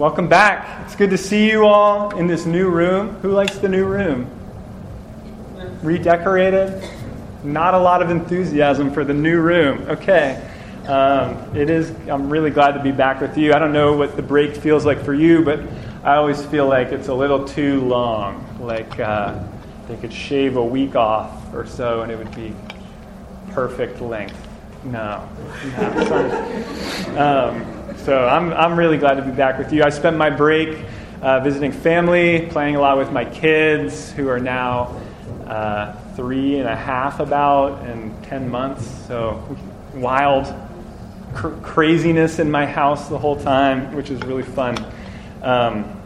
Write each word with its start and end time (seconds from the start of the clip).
welcome 0.00 0.28
back. 0.30 0.80
It's 0.86 0.96
good 0.96 1.10
to 1.10 1.18
see 1.18 1.50
you 1.50 1.66
all 1.66 2.16
in 2.16 2.26
this 2.26 2.46
new 2.46 2.70
room. 2.70 3.16
Who 3.16 3.32
likes 3.32 3.58
the 3.58 3.68
new 3.68 3.84
room? 3.84 4.30
Redecorated? 5.82 6.82
Not 7.44 7.74
a 7.74 7.78
lot 7.78 8.00
of 8.00 8.08
enthusiasm 8.08 8.90
for 8.94 9.04
the 9.04 9.12
new 9.12 9.42
room. 9.42 9.82
Okay. 9.90 10.42
Um, 10.88 11.54
it 11.54 11.68
is, 11.68 11.90
I'm 12.08 12.30
really 12.30 12.48
glad 12.48 12.72
to 12.72 12.82
be 12.82 12.92
back 12.92 13.20
with 13.20 13.36
you. 13.36 13.52
I 13.52 13.58
don't 13.58 13.74
know 13.74 13.94
what 13.94 14.16
the 14.16 14.22
break 14.22 14.56
feels 14.56 14.86
like 14.86 15.04
for 15.04 15.12
you, 15.12 15.44
but 15.44 15.60
I 16.02 16.14
always 16.14 16.42
feel 16.46 16.66
like 16.66 16.92
it's 16.92 17.08
a 17.08 17.14
little 17.14 17.44
too 17.44 17.82
long. 17.82 18.56
Like 18.58 18.98
uh, 18.98 19.38
they 19.86 19.98
could 19.98 20.14
shave 20.14 20.56
a 20.56 20.64
week 20.64 20.96
off 20.96 21.52
or 21.52 21.66
so 21.66 22.00
and 22.00 22.10
it 22.10 22.16
would 22.16 22.34
be 22.34 22.54
perfect 23.50 24.00
length. 24.00 24.49
No. 24.84 25.28
no 25.78 26.04
sorry. 26.08 27.16
Um, 27.16 27.96
so 27.98 28.26
I'm, 28.26 28.52
I'm 28.54 28.78
really 28.78 28.96
glad 28.96 29.14
to 29.14 29.22
be 29.22 29.30
back 29.30 29.58
with 29.58 29.72
you. 29.72 29.82
I 29.82 29.90
spent 29.90 30.16
my 30.16 30.30
break 30.30 30.78
uh, 31.20 31.40
visiting 31.40 31.70
family, 31.70 32.46
playing 32.50 32.76
a 32.76 32.80
lot 32.80 32.96
with 32.96 33.12
my 33.12 33.24
kids, 33.24 34.10
who 34.12 34.28
are 34.28 34.40
now 34.40 34.98
uh, 35.46 35.92
three 36.16 36.58
and 36.58 36.68
a 36.68 36.76
half 36.76 37.20
about 37.20 37.82
and 37.86 38.24
10 38.24 38.48
months. 38.48 38.86
So 39.06 39.56
wild 39.94 40.52
cr- 41.34 41.48
craziness 41.62 42.38
in 42.38 42.50
my 42.50 42.64
house 42.64 43.08
the 43.08 43.18
whole 43.18 43.36
time, 43.36 43.94
which 43.94 44.10
is 44.10 44.22
really 44.22 44.42
fun. 44.42 44.82
Um, 45.42 45.96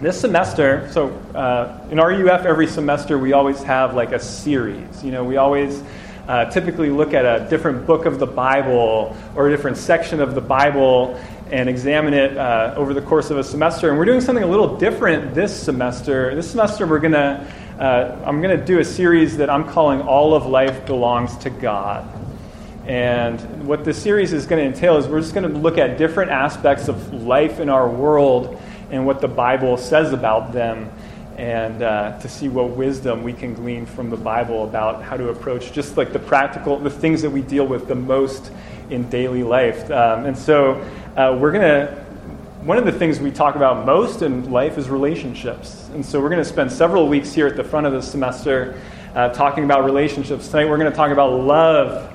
this 0.00 0.20
semester, 0.20 0.88
so 0.90 1.10
uh, 1.34 1.78
in 1.90 1.98
RUF, 1.98 2.44
every 2.44 2.66
semester 2.66 3.18
we 3.18 3.32
always 3.32 3.62
have 3.62 3.94
like 3.94 4.12
a 4.12 4.18
series. 4.18 5.04
You 5.04 5.12
know, 5.12 5.22
we 5.22 5.36
always 5.36 5.82
uh, 6.28 6.44
typically 6.46 6.90
look 6.90 7.14
at 7.14 7.24
a 7.24 7.48
different 7.48 7.86
book 7.86 8.06
of 8.06 8.18
the 8.18 8.26
Bible 8.26 9.16
or 9.34 9.48
a 9.48 9.50
different 9.50 9.76
section 9.76 10.20
of 10.20 10.34
the 10.34 10.40
Bible 10.40 11.20
and 11.50 11.68
examine 11.68 12.14
it 12.14 12.36
uh, 12.36 12.74
over 12.76 12.94
the 12.94 13.02
course 13.02 13.30
of 13.30 13.38
a 13.38 13.44
semester. 13.44 13.90
And 13.90 13.98
we're 13.98 14.04
doing 14.04 14.20
something 14.20 14.44
a 14.44 14.46
little 14.46 14.76
different 14.76 15.34
this 15.34 15.54
semester. 15.54 16.34
This 16.34 16.50
semester, 16.50 16.86
we're 16.86 17.00
going 17.00 17.12
to 17.12 17.46
uh, 17.78 18.22
I'm 18.24 18.40
going 18.40 18.56
to 18.56 18.64
do 18.64 18.78
a 18.78 18.84
series 18.84 19.38
that 19.38 19.50
I'm 19.50 19.68
calling 19.68 20.02
All 20.02 20.34
of 20.34 20.46
Life 20.46 20.86
Belongs 20.86 21.36
to 21.38 21.50
God. 21.50 22.08
And 22.86 23.66
what 23.66 23.84
this 23.84 24.00
series 24.00 24.32
is 24.32 24.46
going 24.46 24.62
to 24.62 24.74
entail 24.74 24.98
is 24.98 25.08
we're 25.08 25.20
just 25.20 25.34
going 25.34 25.50
to 25.50 25.58
look 25.58 25.78
at 25.78 25.98
different 25.98 26.30
aspects 26.30 26.88
of 26.88 27.12
life 27.12 27.60
in 27.60 27.68
our 27.68 27.88
world 27.88 28.60
and 28.90 29.06
what 29.06 29.20
the 29.20 29.28
Bible 29.28 29.76
says 29.76 30.12
about 30.12 30.52
them 30.52 30.92
and 31.42 31.82
uh, 31.82 32.16
to 32.20 32.28
see 32.28 32.48
what 32.48 32.70
wisdom 32.70 33.24
we 33.24 33.32
can 33.32 33.52
glean 33.52 33.84
from 33.84 34.10
the 34.10 34.16
Bible 34.16 34.62
about 34.62 35.02
how 35.02 35.16
to 35.16 35.30
approach 35.30 35.72
just 35.72 35.96
like 35.96 36.12
the 36.12 36.18
practical, 36.20 36.78
the 36.78 36.88
things 36.88 37.20
that 37.20 37.30
we 37.30 37.42
deal 37.42 37.66
with 37.66 37.88
the 37.88 37.96
most 37.96 38.52
in 38.90 39.10
daily 39.10 39.42
life. 39.42 39.90
Um, 39.90 40.24
and 40.24 40.38
so 40.38 40.74
uh, 41.16 41.36
we're 41.40 41.50
going 41.50 41.62
to, 41.62 41.86
one 42.62 42.78
of 42.78 42.84
the 42.84 42.92
things 42.92 43.18
we 43.18 43.32
talk 43.32 43.56
about 43.56 43.84
most 43.84 44.22
in 44.22 44.52
life 44.52 44.78
is 44.78 44.88
relationships. 44.88 45.88
And 45.94 46.06
so 46.06 46.20
we're 46.20 46.28
going 46.28 46.44
to 46.44 46.48
spend 46.48 46.70
several 46.70 47.08
weeks 47.08 47.32
here 47.32 47.48
at 47.48 47.56
the 47.56 47.64
front 47.64 47.88
of 47.88 47.92
the 47.92 48.02
semester 48.02 48.80
uh, 49.16 49.30
talking 49.30 49.64
about 49.64 49.84
relationships. 49.84 50.46
Tonight 50.46 50.66
we're 50.66 50.78
going 50.78 50.92
to 50.92 50.96
talk 50.96 51.10
about 51.10 51.32
love 51.32 52.08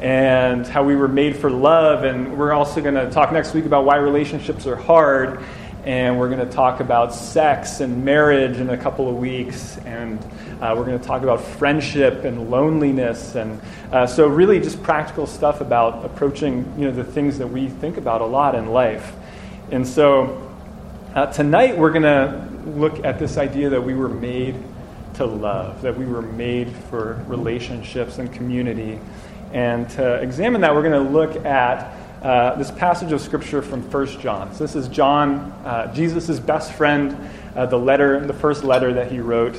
and 0.00 0.66
how 0.66 0.82
we 0.82 0.96
were 0.96 1.06
made 1.06 1.36
for 1.36 1.50
love. 1.50 2.04
And 2.04 2.38
we're 2.38 2.54
also 2.54 2.80
going 2.80 2.94
to 2.94 3.10
talk 3.10 3.30
next 3.30 3.52
week 3.52 3.66
about 3.66 3.84
why 3.84 3.96
relationships 3.96 4.66
are 4.66 4.76
hard 4.76 5.44
and 5.84 6.18
we're 6.18 6.28
going 6.28 6.46
to 6.46 6.54
talk 6.54 6.80
about 6.80 7.14
sex 7.14 7.80
and 7.80 8.04
marriage 8.04 8.58
in 8.58 8.70
a 8.70 8.76
couple 8.76 9.08
of 9.08 9.16
weeks, 9.16 9.78
and 9.78 10.18
uh, 10.60 10.74
we're 10.76 10.84
going 10.84 10.98
to 10.98 11.04
talk 11.04 11.22
about 11.22 11.42
friendship 11.42 12.24
and 12.24 12.50
loneliness, 12.50 13.34
and 13.34 13.60
uh, 13.92 14.06
so 14.06 14.26
really 14.26 14.60
just 14.60 14.82
practical 14.82 15.26
stuff 15.26 15.60
about 15.60 16.04
approaching 16.04 16.70
you 16.78 16.84
know 16.86 16.92
the 16.92 17.04
things 17.04 17.38
that 17.38 17.46
we 17.46 17.68
think 17.68 17.96
about 17.96 18.20
a 18.20 18.26
lot 18.26 18.54
in 18.54 18.66
life. 18.66 19.12
And 19.70 19.86
so 19.86 20.52
uh, 21.14 21.26
tonight 21.26 21.78
we're 21.78 21.92
going 21.92 22.02
to 22.02 22.70
look 22.70 23.04
at 23.04 23.18
this 23.18 23.38
idea 23.38 23.70
that 23.70 23.82
we 23.82 23.94
were 23.94 24.08
made 24.08 24.56
to 25.14 25.24
love, 25.24 25.80
that 25.82 25.96
we 25.96 26.04
were 26.04 26.22
made 26.22 26.70
for 26.90 27.24
relationships 27.26 28.18
and 28.18 28.32
community, 28.32 28.98
and 29.52 29.88
to 29.90 30.14
examine 30.16 30.60
that, 30.60 30.74
we're 30.74 30.82
going 30.82 31.04
to 31.04 31.10
look 31.10 31.44
at 31.44 31.96
uh, 32.22 32.54
this 32.56 32.70
passage 32.70 33.12
of 33.12 33.20
scripture 33.20 33.62
from 33.62 33.82
1 33.82 34.06
John. 34.20 34.52
So 34.54 34.64
this 34.64 34.76
is 34.76 34.88
John, 34.88 35.52
uh, 35.64 35.92
Jesus' 35.94 36.38
best 36.38 36.72
friend, 36.74 37.16
uh, 37.56 37.66
the 37.66 37.78
letter, 37.78 38.24
the 38.26 38.34
first 38.34 38.62
letter 38.62 38.92
that 38.94 39.10
he 39.10 39.20
wrote. 39.20 39.56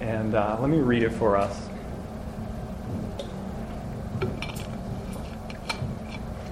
And 0.00 0.34
uh, 0.34 0.58
let 0.60 0.68
me 0.68 0.78
read 0.78 1.02
it 1.02 1.12
for 1.12 1.36
us. 1.36 1.68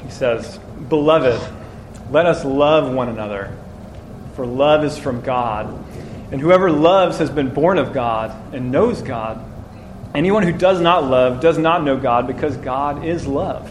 He 0.02 0.10
says, 0.10 0.58
Beloved, 0.88 1.40
let 2.10 2.24
us 2.24 2.44
love 2.44 2.92
one 2.92 3.08
another, 3.08 3.54
for 4.34 4.46
love 4.46 4.84
is 4.84 4.96
from 4.96 5.20
God. 5.20 5.66
And 6.32 6.40
whoever 6.40 6.70
loves 6.70 7.18
has 7.18 7.28
been 7.28 7.52
born 7.52 7.76
of 7.76 7.92
God 7.92 8.54
and 8.54 8.70
knows 8.70 9.02
God. 9.02 9.44
Anyone 10.14 10.44
who 10.44 10.52
does 10.52 10.80
not 10.80 11.04
love 11.04 11.40
does 11.40 11.58
not 11.58 11.84
know 11.84 11.98
God 11.98 12.26
because 12.26 12.56
God 12.56 13.04
is 13.04 13.26
love. 13.26 13.70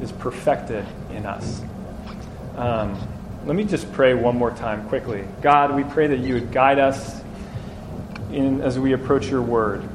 is 0.00 0.12
perfected 0.12 0.84
in 1.10 1.26
us. 1.26 1.62
Um, 2.56 2.98
let 3.44 3.54
me 3.54 3.64
just 3.64 3.92
pray 3.92 4.14
one 4.14 4.36
more 4.36 4.50
time 4.50 4.88
quickly. 4.88 5.24
God, 5.40 5.74
we 5.74 5.84
pray 5.84 6.06
that 6.08 6.18
you 6.18 6.34
would 6.34 6.52
guide 6.52 6.78
us 6.78 7.20
in, 8.32 8.60
as 8.60 8.78
we 8.78 8.92
approach 8.92 9.28
your 9.28 9.42
word. 9.42 9.88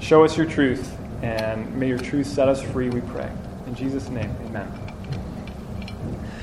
Show 0.00 0.24
us 0.24 0.36
your 0.36 0.46
truth, 0.46 0.96
and 1.22 1.74
may 1.76 1.88
your 1.88 1.98
truth 1.98 2.26
set 2.26 2.48
us 2.48 2.60
free, 2.60 2.90
we 2.90 3.00
pray. 3.00 3.30
In 3.66 3.74
Jesus' 3.74 4.08
name, 4.10 4.30
amen. 4.46 4.70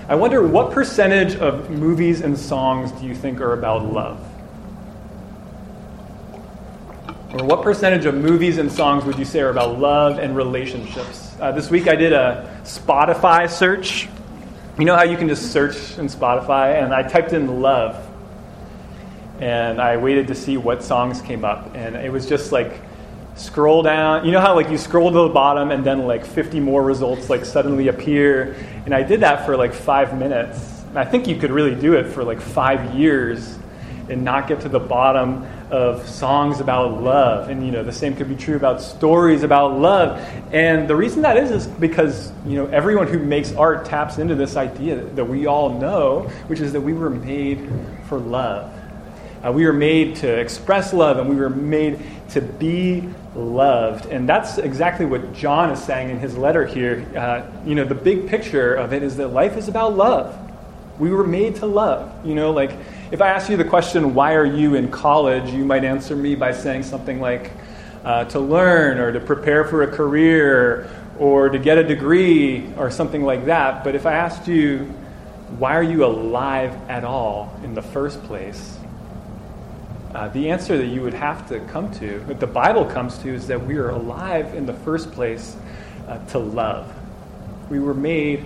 I 0.09 0.15
wonder 0.15 0.45
what 0.45 0.71
percentage 0.71 1.35
of 1.35 1.69
movies 1.69 2.21
and 2.21 2.37
songs 2.37 2.91
do 2.93 3.05
you 3.05 3.15
think 3.15 3.39
are 3.39 3.53
about 3.53 3.85
love? 3.85 4.19
Or 7.33 7.45
what 7.45 7.61
percentage 7.61 8.05
of 8.05 8.13
movies 8.15 8.57
and 8.57 8.71
songs 8.71 9.05
would 9.05 9.17
you 9.17 9.25
say 9.25 9.39
are 9.39 9.49
about 9.49 9.79
love 9.79 10.19
and 10.19 10.35
relationships? 10.35 11.22
Uh, 11.39 11.51
this 11.51 11.71
week 11.71 11.87
I 11.87 11.95
did 11.95 12.13
a 12.13 12.61
Spotify 12.63 13.49
search. 13.49 14.07
You 14.77 14.85
know 14.85 14.95
how 14.95 15.03
you 15.03 15.17
can 15.17 15.27
just 15.27 15.51
search 15.51 15.97
in 15.97 16.05
Spotify? 16.05 16.83
And 16.83 16.93
I 16.93 17.01
typed 17.01 17.33
in 17.33 17.59
love. 17.59 18.07
And 19.39 19.81
I 19.81 19.97
waited 19.97 20.27
to 20.27 20.35
see 20.35 20.57
what 20.57 20.83
songs 20.83 21.21
came 21.21 21.43
up. 21.43 21.75
And 21.75 21.95
it 21.95 22.11
was 22.11 22.29
just 22.29 22.51
like 22.51 22.79
scroll 23.35 23.81
down. 23.81 24.25
You 24.25 24.31
know 24.31 24.41
how 24.41 24.53
like 24.53 24.69
you 24.69 24.77
scroll 24.77 25.11
to 25.11 25.21
the 25.27 25.29
bottom 25.29 25.71
and 25.71 25.83
then 25.83 26.05
like 26.05 26.23
50 26.23 26.59
more 26.59 26.83
results 26.83 27.31
like 27.31 27.45
suddenly 27.45 27.87
appear. 27.87 28.55
And 28.85 28.93
I 28.93 29.01
did 29.01 29.21
that 29.21 29.43
for 29.47 29.57
like 29.57 29.73
five 29.73 30.17
minutes. 30.17 30.83
And 30.89 30.99
I 30.99 31.05
think 31.05 31.27
you 31.27 31.35
could 31.35 31.51
really 31.51 31.73
do 31.73 31.95
it 31.95 32.05
for 32.11 32.23
like 32.23 32.41
five 32.41 32.93
years 32.93 33.57
and 34.07 34.23
not 34.23 34.47
get 34.47 34.61
to 34.61 34.69
the 34.69 34.79
bottom 34.79 35.47
of 35.73 36.07
songs 36.07 36.59
about 36.59 37.01
love. 37.01 37.49
And, 37.49 37.65
you 37.65 37.71
know, 37.71 37.83
the 37.83 37.91
same 37.91 38.15
could 38.15 38.29
be 38.29 38.35
true 38.35 38.55
about 38.55 38.79
stories 38.79 39.41
about 39.41 39.79
love. 39.79 40.19
And 40.53 40.87
the 40.87 40.95
reason 40.95 41.23
that 41.23 41.35
is 41.35 41.49
is 41.49 41.65
because, 41.65 42.31
you 42.45 42.57
know, 42.57 42.67
everyone 42.67 43.07
who 43.07 43.17
makes 43.17 43.51
art 43.55 43.83
taps 43.83 44.19
into 44.19 44.35
this 44.35 44.55
idea 44.55 44.97
that 44.97 45.25
we 45.25 45.47
all 45.47 45.79
know, 45.79 46.29
which 46.45 46.59
is 46.59 46.73
that 46.73 46.81
we 46.81 46.93
were 46.93 47.09
made 47.09 47.67
for 48.07 48.19
love. 48.19 48.71
Uh, 49.43 49.51
we 49.51 49.65
were 49.65 49.73
made 49.73 50.15
to 50.17 50.27
express 50.27 50.93
love 50.93 51.17
and 51.17 51.27
we 51.27 51.35
were 51.35 51.49
made 51.49 51.99
to 52.29 52.39
be 52.39 53.09
loved. 53.33 54.05
And 54.05 54.29
that's 54.29 54.59
exactly 54.59 55.07
what 55.07 55.33
John 55.33 55.71
is 55.71 55.83
saying 55.83 56.11
in 56.11 56.19
his 56.19 56.37
letter 56.37 56.67
here. 56.67 57.03
Uh, 57.17 57.49
you 57.65 57.73
know, 57.73 57.83
the 57.83 57.95
big 57.95 58.27
picture 58.27 58.75
of 58.75 58.93
it 58.93 59.01
is 59.01 59.17
that 59.17 59.29
life 59.29 59.57
is 59.57 59.69
about 59.69 59.97
love. 59.97 60.37
We 60.99 61.09
were 61.09 61.25
made 61.25 61.55
to 61.57 61.65
love. 61.65 62.13
You 62.23 62.35
know, 62.35 62.51
like 62.51 62.73
if 63.13 63.21
I 63.21 63.29
ask 63.29 63.47
you 63.47 63.57
the 63.57 63.63
question, 63.63 64.15
why 64.15 64.33
are 64.33 64.43
you 64.43 64.73
in 64.73 64.89
college, 64.89 65.53
you 65.53 65.63
might 65.63 65.83
answer 65.83 66.15
me 66.15 66.33
by 66.33 66.51
saying 66.51 66.81
something 66.81 67.21
like, 67.21 67.51
uh, 68.03 68.25
to 68.25 68.39
learn 68.39 68.97
or 68.97 69.11
to 69.11 69.19
prepare 69.19 69.63
for 69.65 69.83
a 69.83 69.87
career 69.87 70.89
or 71.19 71.47
to 71.49 71.59
get 71.59 71.77
a 71.77 71.83
degree 71.83 72.73
or 72.75 72.89
something 72.89 73.21
like 73.21 73.45
that. 73.45 73.83
But 73.83 73.93
if 73.93 74.07
I 74.07 74.13
asked 74.13 74.47
you, 74.47 74.85
why 75.59 75.75
are 75.75 75.83
you 75.83 76.03
alive 76.03 76.75
at 76.89 77.03
all 77.03 77.55
in 77.63 77.75
the 77.75 77.83
first 77.83 78.23
place? 78.23 78.79
Uh, 80.15 80.29
the 80.29 80.49
answer 80.49 80.75
that 80.75 80.87
you 80.87 81.03
would 81.03 81.13
have 81.13 81.47
to 81.49 81.59
come 81.67 81.91
to, 81.99 82.17
that 82.21 82.39
the 82.39 82.47
Bible 82.47 82.83
comes 82.83 83.19
to, 83.19 83.31
is 83.31 83.45
that 83.45 83.63
we 83.63 83.77
are 83.77 83.91
alive 83.91 84.55
in 84.55 84.65
the 84.65 84.73
first 84.73 85.11
place 85.11 85.55
uh, 86.07 86.17
to 86.29 86.39
love. 86.39 86.91
We 87.69 87.77
were 87.77 87.93
made 87.93 88.43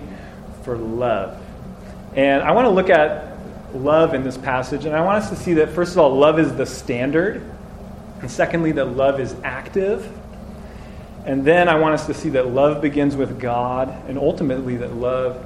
for 0.62 0.76
love. 0.76 1.42
And 2.14 2.42
I 2.42 2.50
want 2.50 2.66
to 2.66 2.70
look 2.70 2.90
at 2.90 3.27
love 3.74 4.14
in 4.14 4.24
this 4.24 4.36
passage, 4.36 4.84
and 4.84 4.94
I 4.94 5.02
want 5.02 5.22
us 5.22 5.30
to 5.30 5.36
see 5.36 5.54
that, 5.54 5.70
first 5.70 5.92
of 5.92 5.98
all, 5.98 6.16
love 6.16 6.38
is 6.38 6.54
the 6.54 6.66
standard, 6.66 7.42
and 8.20 8.30
secondly, 8.30 8.72
that 8.72 8.96
love 8.96 9.20
is 9.20 9.34
active. 9.44 10.10
And 11.24 11.44
then 11.44 11.68
I 11.68 11.78
want 11.78 11.94
us 11.94 12.06
to 12.06 12.14
see 12.14 12.30
that 12.30 12.48
love 12.48 12.80
begins 12.80 13.14
with 13.14 13.38
God, 13.38 13.88
and 14.08 14.18
ultimately, 14.18 14.76
that 14.78 14.94
love 14.94 15.44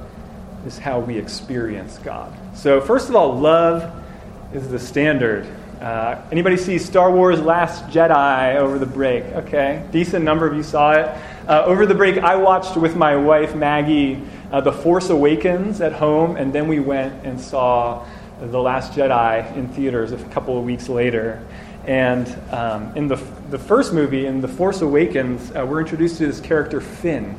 is 0.65 0.77
how 0.77 0.99
we 0.99 1.17
experience 1.17 1.97
God. 1.97 2.33
So, 2.55 2.79
first 2.79 3.09
of 3.09 3.15
all, 3.15 3.37
love 3.37 3.91
is 4.53 4.69
the 4.69 4.79
standard. 4.79 5.47
Uh, 5.81 6.21
anybody 6.31 6.55
see 6.55 6.77
Star 6.77 7.11
Wars 7.11 7.41
Last 7.41 7.85
Jedi 7.87 8.55
over 8.55 8.79
the 8.79 8.85
break? 8.85 9.25
Okay, 9.25 9.83
decent 9.91 10.23
number 10.23 10.47
of 10.47 10.55
you 10.55 10.63
saw 10.63 10.93
it. 10.93 11.09
Uh, 11.45 11.61
over 11.65 11.85
the 11.85 11.93
break, 11.93 12.17
I 12.19 12.37
watched 12.37 12.77
with 12.77 12.95
my 12.95 13.17
wife 13.17 13.53
Maggie 13.53 14.21
uh, 14.49 14.61
The 14.61 14.71
Force 14.71 15.09
Awakens 15.09 15.81
at 15.81 15.91
home, 15.91 16.37
and 16.37 16.53
then 16.53 16.69
we 16.69 16.79
went 16.79 17.25
and 17.25 17.37
saw 17.37 18.07
The 18.39 18.61
Last 18.61 18.93
Jedi 18.93 19.53
in 19.57 19.67
theaters 19.67 20.13
a 20.13 20.17
couple 20.29 20.57
of 20.57 20.63
weeks 20.63 20.87
later. 20.87 21.45
And 21.85 22.33
um, 22.53 22.95
in 22.95 23.09
the, 23.09 23.17
the 23.49 23.59
first 23.59 23.91
movie, 23.91 24.25
in 24.25 24.39
The 24.39 24.47
Force 24.47 24.79
Awakens, 24.79 25.51
uh, 25.51 25.65
we're 25.69 25.81
introduced 25.81 26.17
to 26.19 26.27
this 26.27 26.39
character 26.39 26.79
Finn, 26.79 27.37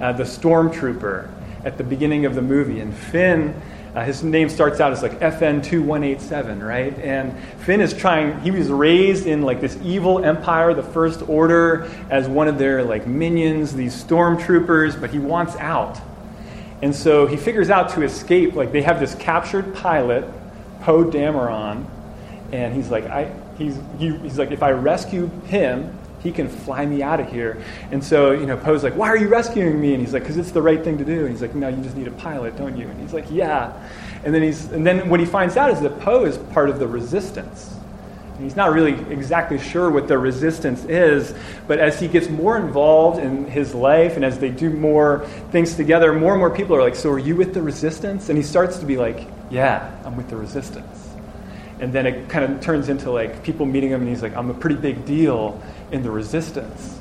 uh, 0.00 0.12
the 0.12 0.24
stormtrooper, 0.24 1.30
at 1.64 1.78
the 1.78 1.84
beginning 1.84 2.26
of 2.26 2.34
the 2.34 2.42
movie. 2.42 2.80
And 2.80 2.94
Finn 2.94 3.58
uh, 3.96 4.04
his 4.04 4.22
name 4.22 4.50
starts 4.50 4.78
out 4.78 4.92
as 4.92 5.02
like 5.02 5.18
FN2187, 5.20 6.62
right? 6.62 6.96
And 6.98 7.34
Finn 7.60 7.80
is 7.80 7.94
trying, 7.94 8.38
he 8.40 8.50
was 8.50 8.68
raised 8.68 9.26
in 9.26 9.40
like 9.40 9.62
this 9.62 9.78
evil 9.82 10.22
empire, 10.22 10.74
the 10.74 10.82
First 10.82 11.26
Order, 11.26 11.90
as 12.10 12.28
one 12.28 12.46
of 12.46 12.58
their 12.58 12.84
like 12.84 13.06
minions, 13.06 13.74
these 13.74 13.94
stormtroopers, 14.04 15.00
but 15.00 15.08
he 15.08 15.18
wants 15.18 15.56
out. 15.56 15.98
And 16.82 16.94
so 16.94 17.26
he 17.26 17.38
figures 17.38 17.70
out 17.70 17.88
to 17.90 18.02
escape, 18.02 18.52
like 18.52 18.70
they 18.70 18.82
have 18.82 19.00
this 19.00 19.14
captured 19.14 19.74
pilot, 19.74 20.30
Poe 20.82 21.04
Dameron, 21.04 21.86
and 22.52 22.74
he's 22.74 22.90
like, 22.90 23.04
I, 23.04 23.34
he's, 23.56 23.80
he, 23.98 24.14
he's 24.18 24.38
like, 24.38 24.50
if 24.50 24.62
I 24.62 24.72
rescue 24.72 25.30
him, 25.46 25.98
he 26.26 26.32
can 26.32 26.48
fly 26.48 26.84
me 26.84 27.02
out 27.02 27.20
of 27.20 27.30
here. 27.30 27.62
And 27.92 28.02
so, 28.02 28.32
you 28.32 28.46
know, 28.46 28.56
Poe's 28.56 28.82
like, 28.82 28.96
why 28.96 29.08
are 29.08 29.16
you 29.16 29.28
rescuing 29.28 29.80
me? 29.80 29.94
And 29.94 30.02
he's 30.02 30.12
like, 30.12 30.24
because 30.24 30.36
it's 30.36 30.50
the 30.50 30.60
right 30.60 30.82
thing 30.82 30.98
to 30.98 31.04
do. 31.04 31.20
And 31.20 31.30
he's 31.30 31.40
like, 31.40 31.54
no, 31.54 31.68
you 31.68 31.80
just 31.82 31.96
need 31.96 32.08
a 32.08 32.12
pilot, 32.12 32.56
don't 32.56 32.76
you? 32.76 32.88
And 32.88 33.00
he's 33.00 33.12
like, 33.12 33.26
yeah. 33.30 33.72
And 34.24 34.34
then, 34.34 34.42
he's, 34.42 34.64
and 34.72 34.84
then 34.84 35.08
what 35.08 35.20
he 35.20 35.26
finds 35.26 35.56
out 35.56 35.70
is 35.70 35.80
that 35.82 36.00
Poe 36.00 36.24
is 36.24 36.36
part 36.52 36.68
of 36.68 36.80
the 36.80 36.88
resistance. 36.88 37.76
And 38.34 38.42
he's 38.42 38.56
not 38.56 38.72
really 38.72 38.94
exactly 39.10 39.58
sure 39.58 39.88
what 39.88 40.08
the 40.08 40.18
resistance 40.18 40.84
is, 40.84 41.32
but 41.68 41.78
as 41.78 42.00
he 42.00 42.08
gets 42.08 42.28
more 42.28 42.58
involved 42.58 43.20
in 43.22 43.46
his 43.46 43.72
life 43.72 44.16
and 44.16 44.24
as 44.24 44.38
they 44.38 44.50
do 44.50 44.68
more 44.68 45.26
things 45.52 45.76
together, 45.76 46.12
more 46.12 46.32
and 46.32 46.40
more 46.40 46.50
people 46.50 46.74
are 46.76 46.82
like, 46.82 46.96
So 46.96 47.10
are 47.12 47.18
you 47.18 47.36
with 47.36 47.54
the 47.54 47.62
resistance? 47.62 48.28
And 48.28 48.36
he 48.36 48.44
starts 48.44 48.78
to 48.80 48.84
be 48.84 48.98
like, 48.98 49.26
Yeah, 49.48 49.90
I'm 50.04 50.16
with 50.16 50.28
the 50.28 50.36
resistance. 50.36 51.08
And 51.80 51.92
then 51.92 52.06
it 52.06 52.28
kind 52.28 52.44
of 52.44 52.60
turns 52.60 52.88
into 52.88 53.10
like 53.10 53.42
people 53.42 53.64
meeting 53.64 53.90
him, 53.90 54.00
and 54.00 54.08
he's 54.08 54.22
like, 54.22 54.34
I'm 54.34 54.50
a 54.50 54.54
pretty 54.54 54.76
big 54.76 55.04
deal 55.06 55.62
in 55.92 56.02
the 56.02 56.10
resistance. 56.10 56.98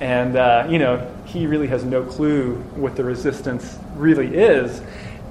And, 0.00 0.36
uh, 0.36 0.66
you 0.70 0.78
know, 0.78 1.10
he 1.24 1.46
really 1.46 1.66
has 1.66 1.84
no 1.84 2.04
clue 2.04 2.56
what 2.76 2.94
the 2.94 3.04
resistance 3.04 3.78
really 3.96 4.36
is. 4.36 4.80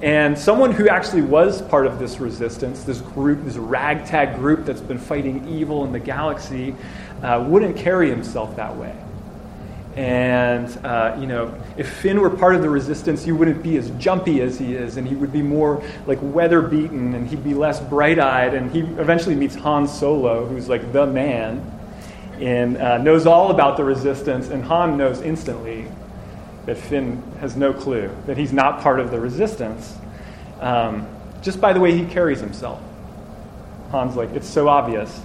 And 0.02 0.38
someone 0.38 0.72
who 0.72 0.88
actually 0.88 1.22
was 1.22 1.60
part 1.62 1.86
of 1.86 1.98
this 1.98 2.20
resistance, 2.20 2.84
this 2.84 3.00
group, 3.00 3.44
this 3.44 3.56
ragtag 3.56 4.36
group 4.36 4.64
that's 4.64 4.80
been 4.80 4.98
fighting 4.98 5.48
evil 5.48 5.84
in 5.84 5.92
the 5.92 5.98
galaxy, 5.98 6.74
uh, 7.22 7.44
wouldn't 7.48 7.76
carry 7.76 8.08
himself 8.08 8.54
that 8.56 8.76
way. 8.76 8.94
And, 9.96 10.68
uh, 10.84 11.16
you 11.18 11.26
know, 11.26 11.52
if 11.76 11.88
Finn 11.88 12.20
were 12.20 12.30
part 12.30 12.54
of 12.54 12.62
the 12.62 12.70
resistance, 12.70 13.24
he 13.24 13.32
wouldn't 13.32 13.60
be 13.64 13.76
as 13.78 13.90
jumpy 13.92 14.40
as 14.42 14.56
he 14.56 14.74
is, 14.74 14.96
and 14.96 15.08
he 15.08 15.16
would 15.16 15.32
be 15.32 15.42
more 15.42 15.82
like 16.06 16.18
weather 16.22 16.62
beaten, 16.62 17.14
and 17.14 17.26
he'd 17.26 17.42
be 17.42 17.54
less 17.54 17.80
bright 17.80 18.20
eyed. 18.20 18.54
And 18.54 18.70
he 18.70 18.80
eventually 18.80 19.34
meets 19.34 19.56
Han 19.56 19.88
Solo, 19.88 20.46
who's 20.46 20.68
like 20.68 20.92
the 20.92 21.06
man 21.06 21.77
and 22.40 22.76
uh, 22.76 22.98
knows 22.98 23.26
all 23.26 23.50
about 23.50 23.76
the 23.76 23.84
resistance, 23.84 24.48
and 24.48 24.64
Han 24.64 24.96
knows 24.96 25.20
instantly 25.20 25.86
that 26.66 26.76
Finn 26.76 27.22
has 27.40 27.56
no 27.56 27.72
clue, 27.72 28.10
that 28.26 28.36
he's 28.36 28.52
not 28.52 28.80
part 28.80 29.00
of 29.00 29.10
the 29.10 29.18
resistance, 29.18 29.96
um, 30.60 31.06
just 31.42 31.60
by 31.60 31.72
the 31.72 31.80
way 31.80 31.96
he 31.96 32.04
carries 32.04 32.40
himself. 32.40 32.80
Han's 33.90 34.16
like, 34.16 34.30
it's 34.30 34.48
so 34.48 34.68
obvious. 34.68 35.22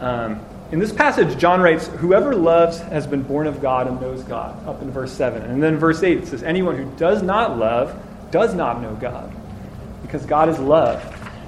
Um, 0.00 0.40
in 0.72 0.78
this 0.78 0.92
passage, 0.92 1.38
John 1.38 1.60
writes, 1.60 1.86
Whoever 1.86 2.34
loves 2.34 2.80
has 2.80 3.06
been 3.06 3.22
born 3.22 3.46
of 3.46 3.60
God 3.60 3.86
and 3.86 4.00
knows 4.00 4.22
God, 4.22 4.66
up 4.66 4.82
in 4.82 4.90
verse 4.90 5.12
7. 5.12 5.42
And 5.42 5.62
then 5.62 5.76
verse 5.76 6.02
8 6.02 6.18
it 6.18 6.26
says, 6.26 6.42
Anyone 6.42 6.76
who 6.76 6.90
does 6.96 7.22
not 7.22 7.58
love 7.58 7.94
does 8.30 8.54
not 8.54 8.80
know 8.80 8.94
God, 8.94 9.32
because 10.02 10.26
God 10.26 10.48
is 10.48 10.58
love. 10.58 11.04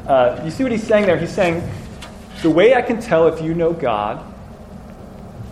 Uh, 0.06 0.40
you 0.44 0.50
see 0.50 0.62
what 0.62 0.72
he's 0.72 0.86
saying 0.86 1.06
there? 1.06 1.16
He's 1.16 1.32
saying, 1.32 1.68
The 2.42 2.50
way 2.50 2.74
I 2.74 2.82
can 2.82 3.00
tell 3.00 3.26
if 3.26 3.42
you 3.42 3.54
know 3.54 3.72
God 3.72 4.24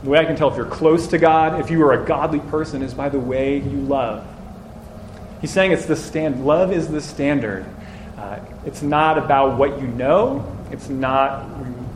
the 0.02 0.10
way 0.10 0.18
I 0.18 0.24
can 0.24 0.36
tell 0.36 0.50
if 0.50 0.56
you're 0.56 0.66
close 0.66 1.08
to 1.08 1.18
God, 1.18 1.60
if 1.60 1.70
you 1.70 1.82
are 1.82 1.92
a 1.92 2.04
godly 2.04 2.40
person, 2.40 2.82
is 2.82 2.94
by 2.94 3.08
the 3.08 3.18
way 3.18 3.58
you 3.58 3.78
love. 3.80 4.26
He's 5.40 5.50
saying 5.50 5.72
it's 5.72 5.86
the 5.86 5.96
stand. 5.96 6.44
Love 6.46 6.72
is 6.72 6.88
the 6.88 7.00
standard. 7.00 7.66
Uh, 8.16 8.40
it's 8.64 8.82
not 8.82 9.18
about 9.18 9.58
what 9.58 9.80
you 9.80 9.86
know. 9.86 10.52
It's 10.70 10.88
not 10.88 11.48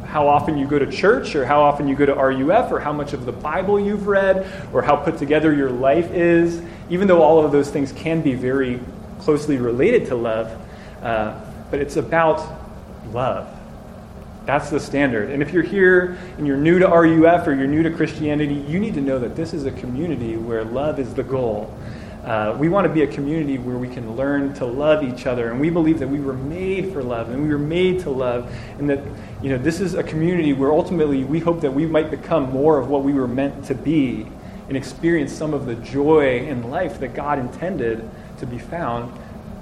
how 0.06 0.26
often 0.28 0.58
you 0.58 0.66
go 0.66 0.78
to 0.78 0.90
church 0.90 1.34
or 1.36 1.46
how 1.46 1.62
often 1.62 1.86
you 1.86 1.94
go 1.94 2.04
to 2.04 2.14
RUF 2.14 2.72
or 2.72 2.80
how 2.80 2.92
much 2.92 3.12
of 3.12 3.26
the 3.26 3.32
Bible 3.32 3.78
you've 3.78 4.06
read 4.06 4.46
or 4.72 4.82
how 4.82 4.96
put 4.96 5.18
together 5.18 5.54
your 5.54 5.70
life 5.70 6.10
is. 6.10 6.60
Even 6.90 7.06
though 7.06 7.22
all 7.22 7.44
of 7.44 7.52
those 7.52 7.70
things 7.70 7.92
can 7.92 8.20
be 8.20 8.34
very 8.34 8.80
closely 9.20 9.56
related 9.56 10.06
to 10.06 10.16
love, 10.16 10.50
uh, 11.02 11.40
but 11.70 11.80
it's 11.80 11.96
about 11.96 12.44
love. 13.12 13.59
That's 14.46 14.70
the 14.70 14.80
standard. 14.80 15.30
And 15.30 15.42
if 15.42 15.52
you're 15.52 15.62
here 15.62 16.18
and 16.38 16.46
you're 16.46 16.56
new 16.56 16.78
to 16.78 16.86
RUF 16.86 17.46
or 17.46 17.54
you're 17.54 17.66
new 17.66 17.82
to 17.82 17.90
Christianity, 17.90 18.54
you 18.54 18.80
need 18.80 18.94
to 18.94 19.00
know 19.00 19.18
that 19.18 19.36
this 19.36 19.52
is 19.52 19.66
a 19.66 19.70
community 19.70 20.36
where 20.36 20.64
love 20.64 20.98
is 20.98 21.14
the 21.14 21.22
goal. 21.22 21.72
Uh, 22.24 22.54
we 22.58 22.68
want 22.68 22.86
to 22.86 22.92
be 22.92 23.02
a 23.02 23.06
community 23.06 23.56
where 23.56 23.78
we 23.78 23.88
can 23.88 24.14
learn 24.14 24.52
to 24.52 24.66
love 24.66 25.02
each 25.02 25.26
other, 25.26 25.50
and 25.50 25.58
we 25.58 25.70
believe 25.70 25.98
that 25.98 26.08
we 26.08 26.20
were 26.20 26.34
made 26.34 26.92
for 26.92 27.02
love, 27.02 27.30
and 27.30 27.42
we 27.42 27.48
were 27.48 27.58
made 27.58 27.98
to 27.98 28.10
love, 28.10 28.54
and 28.78 28.90
that 28.90 29.02
you 29.42 29.48
know 29.48 29.56
this 29.56 29.80
is 29.80 29.94
a 29.94 30.02
community 30.02 30.52
where 30.52 30.70
ultimately 30.70 31.24
we 31.24 31.38
hope 31.38 31.62
that 31.62 31.72
we 31.72 31.86
might 31.86 32.10
become 32.10 32.50
more 32.50 32.78
of 32.78 32.88
what 32.88 33.04
we 33.04 33.14
were 33.14 33.26
meant 33.26 33.64
to 33.64 33.74
be, 33.74 34.26
and 34.68 34.76
experience 34.76 35.32
some 35.32 35.54
of 35.54 35.64
the 35.64 35.74
joy 35.76 36.40
in 36.40 36.68
life 36.68 37.00
that 37.00 37.14
God 37.14 37.38
intended 37.38 38.08
to 38.38 38.46
be 38.46 38.58
found 38.58 39.10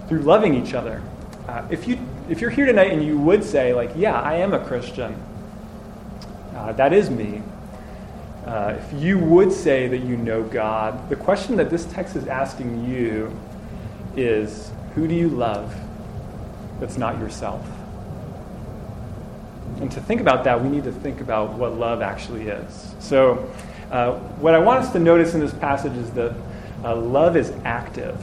through 0.08 0.23
loving 0.23 0.54
each 0.54 0.75
other. 0.75 1.00
Uh, 1.48 1.66
if, 1.70 1.88
you, 1.88 1.98
if 2.28 2.42
you're 2.42 2.50
here 2.50 2.66
tonight 2.66 2.92
and 2.92 3.02
you 3.02 3.18
would 3.18 3.42
say, 3.42 3.72
like, 3.72 3.90
yeah, 3.96 4.20
I 4.20 4.34
am 4.34 4.52
a 4.52 4.62
Christian, 4.66 5.16
uh, 6.54 6.72
that 6.72 6.92
is 6.92 7.08
me. 7.08 7.42
Uh, 8.44 8.76
if 8.78 9.02
you 9.02 9.18
would 9.18 9.50
say 9.50 9.88
that 9.88 9.98
you 9.98 10.18
know 10.18 10.42
God, 10.42 11.08
the 11.08 11.16
question 11.16 11.56
that 11.56 11.70
this 11.70 11.86
text 11.86 12.16
is 12.16 12.26
asking 12.26 12.90
you 12.90 13.34
is 14.14 14.70
who 14.94 15.08
do 15.08 15.14
you 15.14 15.28
love 15.28 15.74
that's 16.80 16.98
not 16.98 17.18
yourself? 17.18 17.66
And 19.80 19.90
to 19.92 20.00
think 20.00 20.20
about 20.20 20.44
that, 20.44 20.62
we 20.62 20.68
need 20.68 20.84
to 20.84 20.92
think 20.92 21.22
about 21.22 21.54
what 21.54 21.78
love 21.78 22.02
actually 22.02 22.48
is. 22.48 22.94
So, 22.98 23.50
uh, 23.90 24.18
what 24.40 24.54
I 24.54 24.58
want 24.58 24.84
us 24.84 24.92
to 24.92 24.98
notice 24.98 25.32
in 25.32 25.40
this 25.40 25.54
passage 25.54 25.96
is 25.96 26.10
that 26.10 26.34
uh, 26.84 26.94
love 26.94 27.36
is 27.36 27.52
active. 27.64 28.22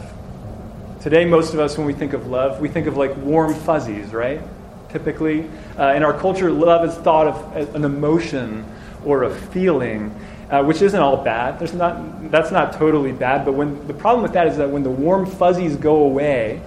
Today, 1.06 1.24
most 1.24 1.54
of 1.54 1.60
us, 1.60 1.78
when 1.78 1.86
we 1.86 1.94
think 1.94 2.14
of 2.14 2.26
love, 2.26 2.60
we 2.60 2.68
think 2.68 2.88
of 2.88 2.98
like 2.98 3.16
warm 3.18 3.54
fuzzies, 3.54 4.12
right? 4.12 4.42
Typically. 4.90 5.48
Uh, 5.78 5.94
in 5.94 6.02
our 6.02 6.20
culture, 6.20 6.50
love 6.50 6.84
is 6.84 6.96
thought 6.96 7.28
of 7.28 7.56
as 7.56 7.70
an 7.76 7.86
emotion 7.86 8.66
or 9.06 9.22
a 9.22 9.30
feeling, 9.30 10.10
uh, 10.50 10.64
which 10.64 10.82
isn't 10.82 11.00
all 11.00 11.18
bad. 11.18 11.60
There's 11.60 11.76
not, 11.76 12.32
that's 12.32 12.50
not 12.52 12.74
totally 12.74 13.12
bad, 13.12 13.46
but 13.46 13.52
when, 13.52 13.86
the 13.86 13.94
problem 13.94 14.24
with 14.24 14.34
that 14.34 14.48
is 14.48 14.58
that 14.58 14.68
when 14.68 14.82
the 14.82 14.90
warm 14.90 15.28
fuzzies 15.28 15.76
go 15.76 15.98
away, 15.98 16.60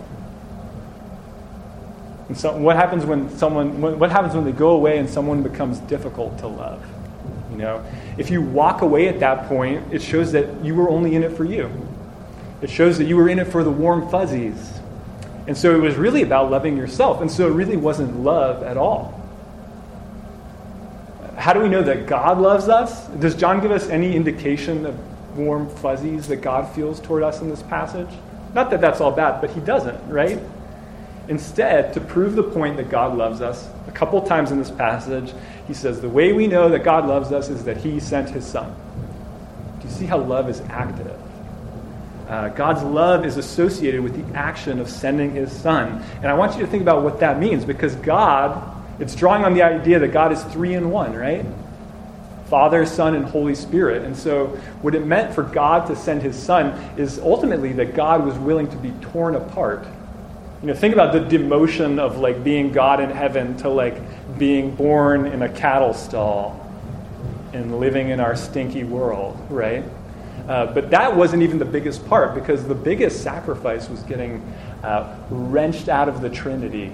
and 2.28 2.38
so 2.38 2.56
what 2.56 2.76
happens 2.76 3.04
when 3.04 3.28
someone, 3.36 3.98
what 3.98 4.12
happens 4.12 4.36
when 4.36 4.44
they 4.44 4.52
go 4.52 4.70
away 4.70 4.98
and 4.98 5.10
someone 5.10 5.42
becomes 5.42 5.80
difficult 5.80 6.38
to 6.38 6.46
love? 6.46 6.86
You 7.50 7.56
know, 7.56 7.84
if 8.16 8.30
you 8.30 8.40
walk 8.40 8.82
away 8.82 9.08
at 9.08 9.18
that 9.18 9.48
point, 9.48 9.92
it 9.92 10.00
shows 10.00 10.30
that 10.30 10.64
you 10.64 10.76
were 10.76 10.88
only 10.88 11.16
in 11.16 11.24
it 11.24 11.36
for 11.36 11.44
you. 11.44 11.68
It 12.60 12.70
shows 12.70 12.98
that 12.98 13.04
you 13.04 13.16
were 13.16 13.28
in 13.28 13.38
it 13.38 13.46
for 13.46 13.62
the 13.62 13.70
warm 13.70 14.08
fuzzies. 14.10 14.80
And 15.46 15.56
so 15.56 15.74
it 15.74 15.80
was 15.80 15.96
really 15.96 16.22
about 16.22 16.50
loving 16.50 16.76
yourself. 16.76 17.20
And 17.20 17.30
so 17.30 17.46
it 17.46 17.52
really 17.52 17.76
wasn't 17.76 18.20
love 18.20 18.62
at 18.62 18.76
all. 18.76 19.14
how 21.36 21.52
do 21.52 21.60
we 21.60 21.68
know 21.68 21.82
that 21.82 22.06
God 22.06 22.38
loves 22.38 22.68
us? 22.68 23.06
Does 23.20 23.34
John 23.34 23.60
give 23.60 23.70
us 23.70 23.88
any 23.88 24.14
indication 24.14 24.84
of 24.84 24.98
warm 25.38 25.68
fuzzies 25.68 26.26
that 26.28 26.36
God 26.36 26.68
feels 26.74 27.00
toward 27.00 27.22
us 27.22 27.40
in 27.40 27.48
this 27.48 27.62
passage? 27.62 28.08
Not 28.54 28.70
that 28.70 28.80
that's 28.80 29.00
all 29.00 29.12
bad, 29.12 29.40
but 29.40 29.50
he 29.50 29.60
doesn't, 29.60 30.08
right? 30.08 30.40
Instead, 31.28 31.92
to 31.94 32.00
prove 32.00 32.34
the 32.34 32.42
point 32.42 32.76
that 32.78 32.88
God 32.88 33.16
loves 33.16 33.40
us, 33.40 33.68
a 33.86 33.92
couple 33.92 34.20
times 34.22 34.50
in 34.50 34.58
this 34.58 34.70
passage, 34.70 35.32
he 35.66 35.74
says, 35.74 36.00
The 36.00 36.08
way 36.08 36.32
we 36.32 36.46
know 36.46 36.68
that 36.70 36.84
God 36.84 37.06
loves 37.06 37.32
us 37.32 37.50
is 37.50 37.64
that 37.64 37.76
he 37.76 38.00
sent 38.00 38.30
his 38.30 38.46
son. 38.46 38.74
Do 39.80 39.88
you 39.88 39.94
see 39.94 40.06
how 40.06 40.18
love 40.18 40.48
is 40.48 40.60
active? 40.68 41.17
Uh, 42.28 42.48
God's 42.50 42.82
love 42.82 43.24
is 43.24 43.38
associated 43.38 44.02
with 44.02 44.14
the 44.14 44.38
action 44.38 44.80
of 44.80 44.90
sending 44.90 45.34
his 45.34 45.50
son. 45.50 46.04
And 46.16 46.26
I 46.26 46.34
want 46.34 46.56
you 46.56 46.60
to 46.60 46.66
think 46.66 46.82
about 46.82 47.02
what 47.02 47.20
that 47.20 47.38
means 47.38 47.64
because 47.64 47.94
God, 47.96 48.76
it's 49.00 49.14
drawing 49.14 49.44
on 49.44 49.54
the 49.54 49.62
idea 49.62 49.98
that 49.98 50.08
God 50.08 50.32
is 50.32 50.42
three 50.44 50.74
in 50.74 50.90
one, 50.90 51.14
right? 51.14 51.46
Father, 52.48 52.86
Son, 52.86 53.14
and 53.14 53.24
Holy 53.24 53.54
Spirit. 53.54 54.04
And 54.04 54.16
so, 54.16 54.46
what 54.80 54.94
it 54.94 55.06
meant 55.06 55.34
for 55.34 55.42
God 55.42 55.86
to 55.88 55.96
send 55.96 56.22
his 56.22 56.36
son 56.36 56.72
is 56.98 57.18
ultimately 57.18 57.72
that 57.74 57.94
God 57.94 58.24
was 58.24 58.36
willing 58.38 58.68
to 58.68 58.76
be 58.76 58.90
torn 59.02 59.34
apart. 59.34 59.86
You 60.62 60.68
know, 60.68 60.74
think 60.74 60.94
about 60.94 61.12
the 61.12 61.20
demotion 61.20 61.98
of 61.98 62.18
like 62.18 62.42
being 62.42 62.72
God 62.72 63.00
in 63.00 63.10
heaven 63.10 63.56
to 63.58 63.68
like 63.68 64.38
being 64.38 64.74
born 64.74 65.26
in 65.26 65.42
a 65.42 65.48
cattle 65.48 65.94
stall 65.94 66.64
and 67.52 67.78
living 67.78 68.08
in 68.08 68.18
our 68.18 68.34
stinky 68.34 68.84
world, 68.84 69.38
right? 69.50 69.84
Uh, 70.48 70.72
but 70.72 70.90
that 70.90 71.14
wasn't 71.14 71.42
even 71.42 71.58
the 71.58 71.64
biggest 71.64 72.06
part 72.08 72.34
because 72.34 72.66
the 72.66 72.74
biggest 72.74 73.22
sacrifice 73.22 73.90
was 73.90 74.02
getting 74.04 74.40
uh, 74.82 75.14
wrenched 75.28 75.90
out 75.90 76.08
of 76.08 76.22
the 76.22 76.30
Trinity. 76.30 76.90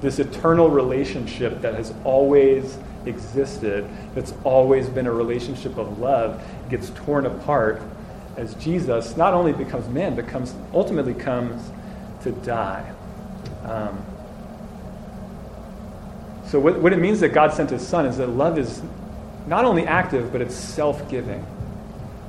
This 0.00 0.18
eternal 0.18 0.70
relationship 0.70 1.60
that 1.60 1.74
has 1.74 1.92
always 2.04 2.78
existed, 3.04 3.86
that's 4.14 4.32
always 4.42 4.88
been 4.88 5.06
a 5.06 5.12
relationship 5.12 5.76
of 5.76 5.98
love, 5.98 6.42
gets 6.70 6.90
torn 6.90 7.26
apart 7.26 7.82
as 8.38 8.54
Jesus 8.54 9.16
not 9.16 9.34
only 9.34 9.52
becomes 9.52 9.86
man, 9.88 10.14
but 10.14 10.28
comes, 10.28 10.54
ultimately 10.72 11.14
comes 11.14 11.70
to 12.22 12.30
die. 12.30 12.90
Um, 13.64 14.02
so, 16.46 16.58
what, 16.58 16.78
what 16.80 16.94
it 16.94 16.98
means 16.98 17.20
that 17.20 17.30
God 17.30 17.52
sent 17.52 17.68
his 17.68 17.86
son 17.86 18.06
is 18.06 18.16
that 18.16 18.28
love 18.28 18.58
is 18.58 18.80
not 19.46 19.66
only 19.66 19.86
active, 19.86 20.32
but 20.32 20.40
it's 20.40 20.54
self 20.54 21.06
giving. 21.10 21.44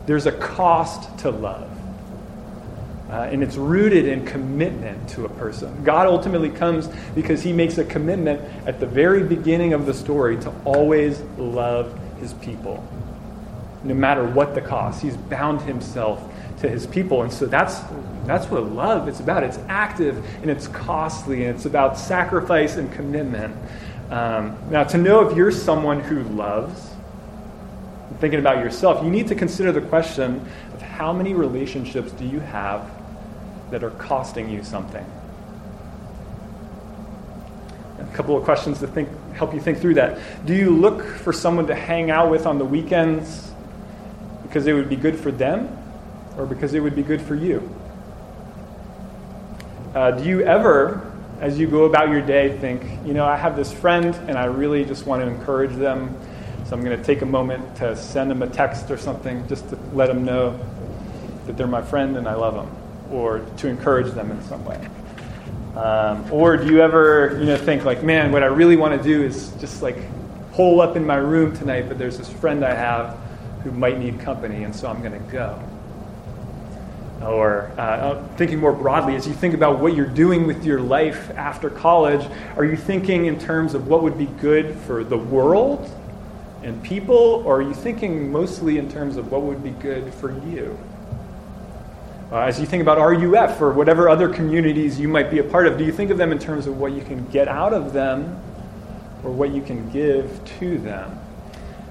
There's 0.09 0.25
a 0.25 0.31
cost 0.31 1.19
to 1.19 1.29
love. 1.29 1.69
Uh, 3.11 3.29
and 3.31 3.43
it's 3.43 3.57
rooted 3.57 4.07
in 4.07 4.25
commitment 4.25 5.07
to 5.09 5.25
a 5.25 5.29
person. 5.29 5.83
God 5.83 6.07
ultimately 6.07 6.49
comes 6.49 6.87
because 7.13 7.43
he 7.43 7.53
makes 7.53 7.77
a 7.77 7.85
commitment 7.85 8.41
at 8.65 8.79
the 8.79 8.87
very 8.87 9.21
beginning 9.21 9.73
of 9.73 9.85
the 9.85 9.93
story 9.93 10.35
to 10.37 10.51
always 10.65 11.21
love 11.37 11.95
his 12.19 12.33
people, 12.33 12.83
no 13.83 13.93
matter 13.93 14.25
what 14.25 14.55
the 14.55 14.61
cost. 14.61 14.99
He's 14.99 15.15
bound 15.15 15.61
himself 15.61 16.23
to 16.61 16.67
his 16.67 16.87
people. 16.87 17.21
And 17.21 17.31
so 17.31 17.45
that's, 17.45 17.81
that's 18.25 18.47
what 18.47 18.63
love 18.63 19.07
is 19.07 19.19
about. 19.19 19.43
It's 19.43 19.59
active 19.67 20.25
and 20.41 20.49
it's 20.49 20.67
costly, 20.69 21.45
and 21.45 21.55
it's 21.55 21.65
about 21.65 21.99
sacrifice 21.99 22.77
and 22.77 22.91
commitment. 22.93 23.55
Um, 24.09 24.57
now, 24.71 24.85
to 24.85 24.97
know 24.97 25.29
if 25.29 25.37
you're 25.37 25.51
someone 25.51 25.99
who 25.99 26.23
loves, 26.23 26.88
thinking 28.19 28.39
about 28.39 28.57
yourself, 28.57 29.03
you 29.03 29.09
need 29.09 29.27
to 29.29 29.35
consider 29.35 29.71
the 29.71 29.81
question 29.81 30.45
of 30.73 30.81
how 30.81 31.13
many 31.13 31.33
relationships 31.33 32.11
do 32.11 32.25
you 32.25 32.39
have 32.39 32.89
that 33.71 33.83
are 33.83 33.91
costing 33.91 34.49
you 34.49 34.63
something? 34.63 35.05
A 37.99 38.15
couple 38.15 38.35
of 38.35 38.43
questions 38.43 38.79
to 38.79 38.87
think, 38.87 39.09
help 39.33 39.53
you 39.53 39.59
think 39.59 39.79
through 39.79 39.93
that. 39.95 40.19
Do 40.45 40.53
you 40.53 40.71
look 40.71 41.03
for 41.03 41.31
someone 41.31 41.67
to 41.67 41.75
hang 41.75 42.11
out 42.11 42.29
with 42.29 42.45
on 42.45 42.57
the 42.57 42.65
weekends 42.65 43.51
because 44.43 44.67
it 44.67 44.73
would 44.73 44.89
be 44.89 44.95
good 44.95 45.17
for 45.17 45.31
them 45.31 45.77
or 46.37 46.45
because 46.45 46.73
it 46.73 46.79
would 46.79 46.95
be 46.95 47.03
good 47.03 47.21
for 47.21 47.35
you? 47.35 47.73
Uh, 49.93 50.11
do 50.11 50.27
you 50.27 50.41
ever, 50.41 51.11
as 51.39 51.59
you 51.59 51.67
go 51.67 51.85
about 51.85 52.09
your 52.09 52.21
day, 52.21 52.57
think, 52.57 52.83
you 53.05 53.13
know, 53.13 53.25
I 53.25 53.35
have 53.37 53.55
this 53.55 53.71
friend 53.71 54.15
and 54.27 54.37
I 54.37 54.45
really 54.45 54.85
just 54.85 55.05
want 55.05 55.21
to 55.21 55.27
encourage 55.27 55.75
them 55.75 56.17
so 56.69 56.75
I'm 56.75 56.83
going 56.83 56.95
to 56.95 57.03
take 57.03 57.23
a 57.23 57.25
moment 57.25 57.77
to 57.77 57.97
send 57.97 58.29
them 58.29 58.43
a 58.43 58.47
text 58.47 58.91
or 58.91 58.97
something 58.97 59.47
just 59.47 59.67
to 59.69 59.79
let 59.91 60.05
them 60.05 60.23
know 60.23 60.59
that 61.47 61.57
they're 61.57 61.65
my 61.65 61.81
friend 61.81 62.15
and 62.15 62.27
I 62.27 62.35
love 62.35 62.53
them, 62.53 62.69
or 63.11 63.39
to 63.39 63.67
encourage 63.67 64.13
them 64.13 64.29
in 64.29 64.39
some 64.43 64.63
way. 64.63 64.79
Um, 65.75 66.31
or 66.31 66.57
do 66.57 66.71
you 66.71 66.81
ever, 66.81 67.37
you 67.39 67.47
know, 67.47 67.57
think 67.57 67.85
like, 67.85 68.03
man, 68.03 68.31
what 68.31 68.43
I 68.43 68.47
really 68.47 68.75
want 68.75 68.95
to 68.95 69.03
do 69.03 69.23
is 69.23 69.49
just 69.53 69.81
like 69.81 69.97
hole 70.51 70.79
up 70.79 70.95
in 70.95 71.07
my 71.07 71.15
room 71.15 71.57
tonight, 71.57 71.87
but 71.87 71.97
there's 71.97 72.19
this 72.19 72.29
friend 72.29 72.63
I 72.63 72.75
have 72.75 73.17
who 73.63 73.71
might 73.71 73.97
need 73.97 74.19
company, 74.19 74.63
and 74.63 74.75
so 74.75 74.89
I'm 74.89 75.01
going 75.01 75.13
to 75.13 75.31
go. 75.31 75.59
Or 77.23 77.71
uh, 77.79 77.81
uh, 77.81 78.27
thinking 78.35 78.59
more 78.59 78.73
broadly, 78.73 79.15
as 79.15 79.27
you 79.27 79.33
think 79.33 79.55
about 79.55 79.79
what 79.79 79.95
you're 79.95 80.05
doing 80.05 80.45
with 80.45 80.63
your 80.63 80.81
life 80.81 81.31
after 81.31 81.71
college, 81.71 82.29
are 82.57 82.63
you 82.63 82.77
thinking 82.77 83.25
in 83.25 83.39
terms 83.39 83.73
of 83.73 83.87
what 83.87 84.03
would 84.03 84.19
be 84.19 84.27
good 84.27 84.77
for 84.77 85.03
the 85.03 85.17
world 85.17 85.95
and 86.63 86.81
people, 86.83 87.43
or 87.45 87.57
are 87.57 87.61
you 87.61 87.73
thinking 87.73 88.31
mostly 88.31 88.77
in 88.77 88.91
terms 88.91 89.15
of 89.17 89.31
what 89.31 89.41
would 89.43 89.63
be 89.63 89.71
good 89.71 90.13
for 90.13 90.31
you? 90.47 90.77
Uh, 92.31 92.41
as 92.41 92.59
you 92.59 92.65
think 92.65 92.81
about 92.81 92.99
RUF 92.99 93.59
or 93.59 93.71
whatever 93.71 94.07
other 94.07 94.29
communities 94.29 94.99
you 94.99 95.07
might 95.07 95.31
be 95.31 95.39
a 95.39 95.43
part 95.43 95.65
of, 95.65 95.77
do 95.77 95.83
you 95.83 95.91
think 95.91 96.11
of 96.11 96.17
them 96.17 96.31
in 96.31 96.37
terms 96.37 96.67
of 96.67 96.77
what 96.77 96.91
you 96.91 97.01
can 97.01 97.25
get 97.27 97.47
out 97.47 97.73
of 97.73 97.91
them 97.91 98.39
or 99.23 99.31
what 99.31 99.51
you 99.51 99.61
can 99.61 99.89
give 99.89 100.39
to 100.59 100.77
them? 100.77 101.19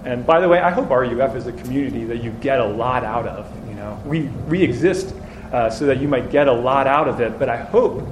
And 0.04 0.24
by 0.24 0.40
the 0.40 0.48
way, 0.48 0.60
I 0.60 0.70
hope 0.70 0.90
RUF 0.90 1.34
is 1.34 1.46
a 1.46 1.52
community 1.52 2.04
that 2.04 2.22
you 2.22 2.30
get 2.40 2.60
a 2.60 2.64
lot 2.64 3.04
out 3.04 3.26
of. 3.26 3.52
You 3.68 3.74
know, 3.74 4.00
we 4.06 4.22
we 4.48 4.62
exist 4.62 5.14
uh, 5.52 5.70
so 5.70 5.86
that 5.86 5.98
you 5.98 6.06
might 6.06 6.30
get 6.30 6.46
a 6.46 6.52
lot 6.52 6.86
out 6.86 7.08
of 7.08 7.20
it. 7.20 7.38
But 7.38 7.48
I 7.48 7.56
hope, 7.56 8.06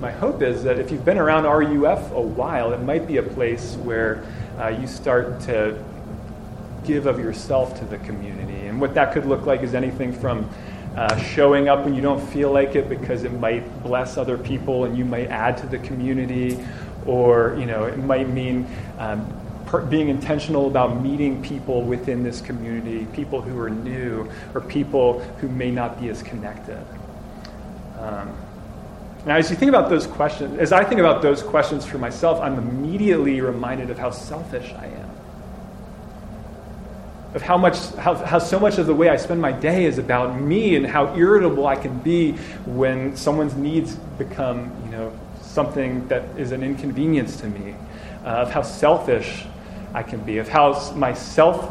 my 0.00 0.10
hope 0.10 0.42
is 0.42 0.64
that 0.64 0.78
if 0.78 0.90
you've 0.90 1.04
been 1.04 1.18
around 1.18 1.44
RUF 1.44 2.10
a 2.10 2.20
while, 2.20 2.72
it 2.72 2.80
might 2.80 3.06
be 3.06 3.18
a 3.18 3.22
place 3.22 3.76
where 3.76 4.24
uh, 4.58 4.68
you 4.68 4.88
start 4.88 5.40
to 5.42 5.82
give 6.84 7.06
of 7.06 7.18
yourself 7.18 7.78
to 7.78 7.84
the 7.84 7.98
community. 7.98 8.66
And 8.66 8.80
what 8.80 8.94
that 8.94 9.12
could 9.12 9.26
look 9.26 9.46
like 9.46 9.62
is 9.62 9.74
anything 9.74 10.12
from 10.12 10.48
uh, 10.96 11.16
showing 11.16 11.68
up 11.68 11.84
when 11.84 11.94
you 11.94 12.02
don't 12.02 12.20
feel 12.30 12.50
like 12.50 12.74
it 12.74 12.88
because 12.88 13.24
it 13.24 13.32
might 13.32 13.82
bless 13.82 14.16
other 14.16 14.36
people 14.36 14.84
and 14.84 14.96
you 14.96 15.04
might 15.04 15.28
add 15.28 15.56
to 15.58 15.66
the 15.66 15.78
community, 15.78 16.58
or 17.06 17.56
you 17.58 17.66
know, 17.66 17.84
it 17.84 17.98
might 17.98 18.28
mean 18.28 18.66
um, 18.98 19.26
per- 19.66 19.84
being 19.84 20.08
intentional 20.08 20.66
about 20.66 21.00
meeting 21.00 21.40
people 21.42 21.82
within 21.82 22.24
this 22.24 22.40
community, 22.40 23.06
people 23.12 23.40
who 23.40 23.58
are 23.60 23.70
new 23.70 24.28
or 24.54 24.60
people 24.60 25.20
who 25.40 25.48
may 25.48 25.70
not 25.70 26.00
be 26.00 26.08
as 26.08 26.22
connected. 26.22 26.84
Um, 27.98 28.36
now, 29.26 29.36
as 29.36 29.50
you 29.50 29.56
think 29.56 29.68
about 29.68 29.90
those 29.90 30.06
questions, 30.06 30.58
as 30.58 30.72
I 30.72 30.84
think 30.84 31.00
about 31.00 31.22
those 31.22 31.42
questions 31.42 31.84
for 31.84 31.98
myself, 31.98 32.40
I'm 32.40 32.56
immediately 32.56 33.40
reminded 33.40 33.90
of 33.90 33.98
how 33.98 34.10
selfish 34.10 34.72
I 34.72 34.86
am 34.86 34.97
of 37.34 37.42
how 37.42 37.58
much 37.58 37.78
how, 37.96 38.14
how 38.14 38.38
so 38.38 38.58
much 38.58 38.78
of 38.78 38.86
the 38.86 38.94
way 38.94 39.08
I 39.08 39.16
spend 39.16 39.40
my 39.40 39.52
day 39.52 39.84
is 39.84 39.98
about 39.98 40.40
me 40.40 40.76
and 40.76 40.86
how 40.86 41.14
irritable 41.14 41.66
I 41.66 41.76
can 41.76 41.98
be 41.98 42.32
when 42.64 43.16
someone's 43.16 43.54
needs 43.54 43.96
become 44.16 44.72
you 44.84 44.90
know 44.92 45.12
something 45.42 46.06
that 46.08 46.24
is 46.38 46.52
an 46.52 46.62
inconvenience 46.62 47.36
to 47.40 47.46
me 47.48 47.74
uh, 48.24 48.28
of 48.28 48.50
how 48.50 48.62
selfish 48.62 49.44
I 49.92 50.02
can 50.02 50.20
be 50.20 50.38
of 50.38 50.48
how 50.48 50.92
my 50.94 51.12
self 51.12 51.70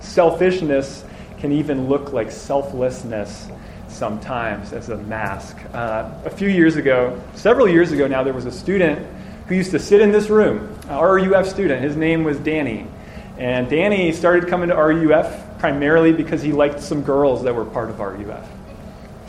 selfishness 0.00 1.04
can 1.38 1.52
even 1.52 1.88
look 1.88 2.12
like 2.12 2.30
selflessness 2.30 3.48
sometimes 3.88 4.72
as 4.72 4.88
a 4.88 4.96
mask. 4.96 5.56
Uh, 5.72 6.10
a 6.24 6.30
few 6.30 6.48
years 6.48 6.76
ago 6.76 7.20
several 7.34 7.68
years 7.68 7.92
ago 7.92 8.08
now 8.08 8.24
there 8.24 8.34
was 8.34 8.46
a 8.46 8.52
student 8.52 9.06
who 9.46 9.54
used 9.54 9.70
to 9.70 9.78
sit 9.78 10.00
in 10.00 10.10
this 10.10 10.28
room. 10.28 10.76
A 10.88 11.00
RUF 11.00 11.46
student. 11.46 11.80
His 11.80 11.96
name 11.96 12.24
was 12.24 12.36
Danny 12.40 12.88
and 13.38 13.68
Danny 13.68 14.12
started 14.12 14.48
coming 14.48 14.68
to 14.70 14.74
RUF 14.74 15.58
primarily 15.58 16.12
because 16.12 16.42
he 16.42 16.52
liked 16.52 16.80
some 16.80 17.02
girls 17.02 17.42
that 17.44 17.54
were 17.54 17.64
part 17.64 17.90
of 17.90 17.98
RUF. 17.98 18.48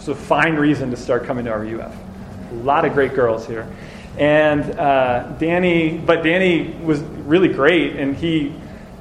A 0.07 0.15
fine 0.15 0.55
reason 0.55 0.89
to 0.91 0.95
start 0.95 1.25
coming 1.25 1.43
to 1.45 1.51
RUF. 1.51 1.93
A 2.51 2.55
lot 2.55 2.85
of 2.85 2.93
great 2.93 3.13
girls 3.13 3.45
here. 3.45 3.67
And 4.17 4.63
uh, 4.79 5.33
Danny, 5.37 5.97
but 5.97 6.23
Danny 6.23 6.71
was 6.81 7.01
really 7.01 7.49
great, 7.49 7.97
and 7.97 8.15
he, 8.15 8.51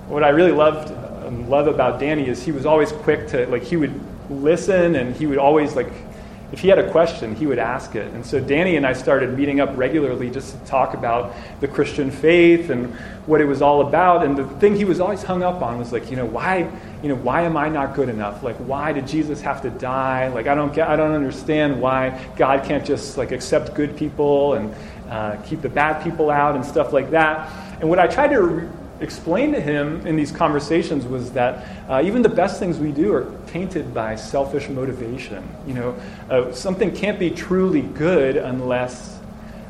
what 0.09 0.25
I 0.25 0.31
really 0.31 0.51
loved 0.51 0.91
um, 1.25 1.49
love 1.49 1.69
about 1.69 2.01
Danny 2.01 2.27
is 2.27 2.45
he 2.45 2.51
was 2.51 2.67
always 2.67 2.91
quick 2.91 3.29
to 3.29 3.47
like 3.47 3.63
he 3.63 3.77
would 3.77 3.99
listen, 4.29 4.97
and 4.97 5.15
he 5.15 5.27
would 5.27 5.39
always 5.39 5.77
like 5.77 6.06
if 6.53 6.61
he 6.61 6.69
had 6.69 6.79
a 6.79 6.89
question, 6.91 7.35
he 7.35 7.47
would 7.47 7.59
ask 7.59 7.97
it. 7.97 8.13
And 8.15 8.25
so 8.25 8.39
Danny 8.39 8.77
and 8.77 8.87
I 8.87 8.93
started 8.93 9.37
meeting 9.37 9.61
up 9.61 9.77
regularly 9.77 10.31
just 10.31 10.59
to 10.59 10.65
talk 10.67 10.95
about 10.95 11.35
the 11.61 11.67
Christian 11.67 12.11
faith 12.11 12.71
and 12.71 12.95
what 13.27 13.41
it 13.41 13.47
was 13.47 13.63
all 13.63 13.87
about. 13.87 14.25
And 14.25 14.37
the 14.37 14.45
thing 14.61 14.77
he 14.77 14.85
was 14.85 15.01
always 15.01 15.25
hung 15.25 15.43
up 15.43 15.61
on 15.61 15.79
was 15.79 15.93
like, 15.93 16.09
you 16.09 16.17
know, 16.17 16.25
why, 16.25 16.71
you 17.03 17.09
know, 17.09 17.17
why 17.17 17.43
am 17.43 17.57
I 17.57 17.69
not 17.69 17.95
good 17.95 18.09
enough? 18.09 18.45
Like, 18.45 18.57
why 18.57 18.93
did 18.93 19.09
Jesus 19.09 19.41
have 19.41 19.61
to 19.63 19.71
die? 19.71 20.29
Like, 20.29 20.47
I 20.47 20.55
don't 20.55 20.73
get, 20.73 20.89
I 20.89 20.95
don't 20.95 21.13
understand 21.13 21.81
why 21.81 22.25
God 22.37 22.65
can't 22.65 22.87
just 22.87 23.19
like 23.19 23.33
accept 23.33 23.75
good 23.75 23.97
people 23.97 24.55
and 24.55 24.73
uh, 25.11 25.37
keep 25.43 25.63
the 25.63 25.69
bad 25.69 26.05
people 26.05 26.31
out 26.31 26.55
and 26.55 26.65
stuff 26.65 26.93
like 26.93 27.11
that. 27.11 27.51
And 27.81 27.89
what 27.89 27.99
I 27.99 28.07
tried 28.07 28.29
to 28.29 28.71
explained 29.01 29.55
to 29.55 29.61
him 29.61 30.07
in 30.07 30.17
these 30.17 30.33
conversations 30.33 31.05
was 31.05 31.33
that 31.33 31.67
uh, 31.89 32.03
even 32.05 32.23
the 32.23 32.29
best 32.29 32.59
things 32.59 32.79
we 32.79 32.93
do 32.93 33.13
are 33.13 33.33
tainted 33.47 33.93
by 33.93 34.17
selfish 34.17 34.69
motivation. 34.69 35.47
You 35.67 35.75
know, 35.75 35.97
uh, 36.31 36.53
something 36.53 36.95
can't 36.95 37.19
be 37.19 37.31
truly 37.31 37.83
good 37.83 38.37
unless 38.37 39.19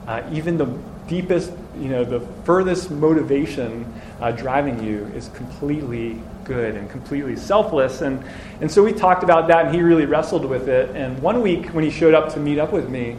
uh, 0.07 0.23
even 0.33 0.57
the 0.57 0.67
deepest, 1.09 1.53
you 1.79 1.89
know, 1.89 2.05
the 2.05 2.21
furthest 2.45 2.91
motivation 2.91 3.85
uh, 4.21 4.31
driving 4.33 4.83
you 4.83 5.07
is 5.15 5.29
completely 5.31 6.21
good 6.45 6.75
and 6.75 6.89
completely 6.91 7.37
selfless. 7.37 8.03
And, 8.03 8.23
and 8.61 8.71
so 8.71 8.83
we 8.83 8.93
talked 8.93 9.23
about 9.23 9.49
that, 9.49 9.67
and 9.67 9.75
he 9.75 9.83
really 9.83 10.07
wrestled 10.07 10.45
with 10.45 10.69
it. 10.69 10.95
And 10.95 11.21
one 11.21 11.43
week 11.43 11.67
when 11.69 11.85
he 11.85 11.91
showed 11.91 12.15
up 12.15 12.33
to 12.35 12.41
meet 12.41 12.59
up 12.59 12.73
with 12.73 12.89
me, 12.89 13.19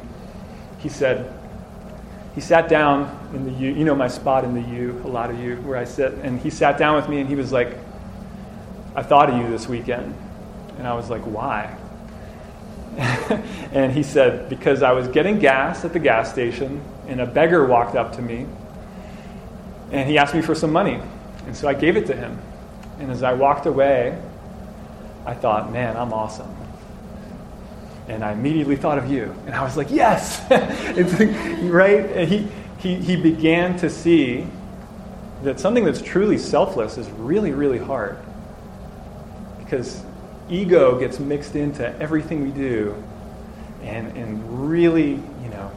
he 0.79 0.89
said, 0.89 1.33
he 2.35 2.41
sat 2.41 2.69
down 2.69 3.16
in 3.33 3.45
the 3.45 3.51
U, 3.51 3.73
you 3.73 3.83
know 3.83 3.95
my 3.95 4.07
spot 4.07 4.43
in 4.43 4.53
the 4.53 4.69
U, 4.77 5.01
a 5.05 5.07
lot 5.07 5.29
of 5.29 5.39
you, 5.39 5.57
where 5.57 5.77
I 5.77 5.83
sit, 5.83 6.13
and 6.15 6.39
he 6.39 6.49
sat 6.49 6.77
down 6.77 6.95
with 6.95 7.09
me 7.09 7.19
and 7.19 7.27
he 7.29 7.35
was 7.35 7.51
like, 7.51 7.77
I 8.95 9.03
thought 9.03 9.29
of 9.29 9.37
you 9.37 9.49
this 9.49 9.67
weekend. 9.67 10.15
And 10.77 10.87
I 10.87 10.93
was 10.93 11.09
like, 11.09 11.21
why? 11.23 11.77
and 13.71 13.91
he 13.91 14.01
said, 14.03 14.49
because 14.49 14.81
I 14.81 14.91
was 14.91 15.07
getting 15.07 15.39
gas 15.39 15.85
at 15.85 15.93
the 15.93 15.99
gas 15.99 16.31
station, 16.31 16.81
and 17.07 17.21
a 17.21 17.25
beggar 17.25 17.65
walked 17.65 17.95
up 17.95 18.15
to 18.15 18.21
me, 18.21 18.45
and 19.91 20.09
he 20.09 20.17
asked 20.17 20.33
me 20.33 20.41
for 20.41 20.55
some 20.55 20.71
money. 20.71 20.99
And 21.45 21.55
so 21.55 21.67
I 21.67 21.73
gave 21.73 21.95
it 21.97 22.07
to 22.07 22.15
him. 22.15 22.39
And 22.99 23.11
as 23.11 23.23
I 23.23 23.33
walked 23.33 23.65
away, 23.65 24.19
I 25.25 25.33
thought, 25.33 25.71
man, 25.71 25.95
I'm 25.95 26.13
awesome 26.13 26.53
and 28.07 28.23
I 28.23 28.31
immediately 28.31 28.75
thought 28.75 28.97
of 28.97 29.11
you. 29.11 29.35
And 29.45 29.53
I 29.53 29.63
was 29.63 29.75
like, 29.75 29.91
yes! 29.91 30.41
right? 30.49 32.05
And 32.11 32.29
he, 32.29 32.47
he, 32.79 32.95
he 32.95 33.15
began 33.15 33.77
to 33.77 33.89
see 33.89 34.47
that 35.43 35.59
something 35.59 35.85
that's 35.85 36.01
truly 36.01 36.37
selfless 36.37 36.97
is 36.97 37.09
really, 37.11 37.51
really 37.51 37.77
hard. 37.77 38.17
Because 39.59 40.01
ego 40.49 40.99
gets 40.99 41.19
mixed 41.19 41.55
into 41.55 41.87
everything 41.99 42.43
we 42.43 42.51
do 42.51 42.95
and, 43.83 44.15
and 44.17 44.69
really, 44.69 45.11
you 45.11 45.49
know, 45.49 45.71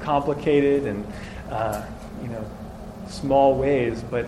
complicated 0.00 0.84
and, 0.86 1.06
uh, 1.50 1.84
you 2.22 2.28
know, 2.28 2.44
small 3.08 3.56
ways. 3.56 4.02
But 4.02 4.26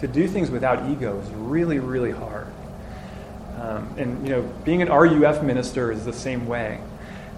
to 0.00 0.08
do 0.08 0.28
things 0.28 0.50
without 0.50 0.88
ego 0.90 1.20
is 1.20 1.30
really, 1.30 1.78
really 1.78 2.10
hard. 2.10 2.46
Um, 3.60 3.94
and 3.96 4.26
you 4.26 4.34
know, 4.34 4.42
being 4.64 4.82
an 4.82 4.88
RUF 4.88 5.42
minister 5.42 5.92
is 5.92 6.04
the 6.04 6.12
same 6.12 6.46
way. 6.46 6.80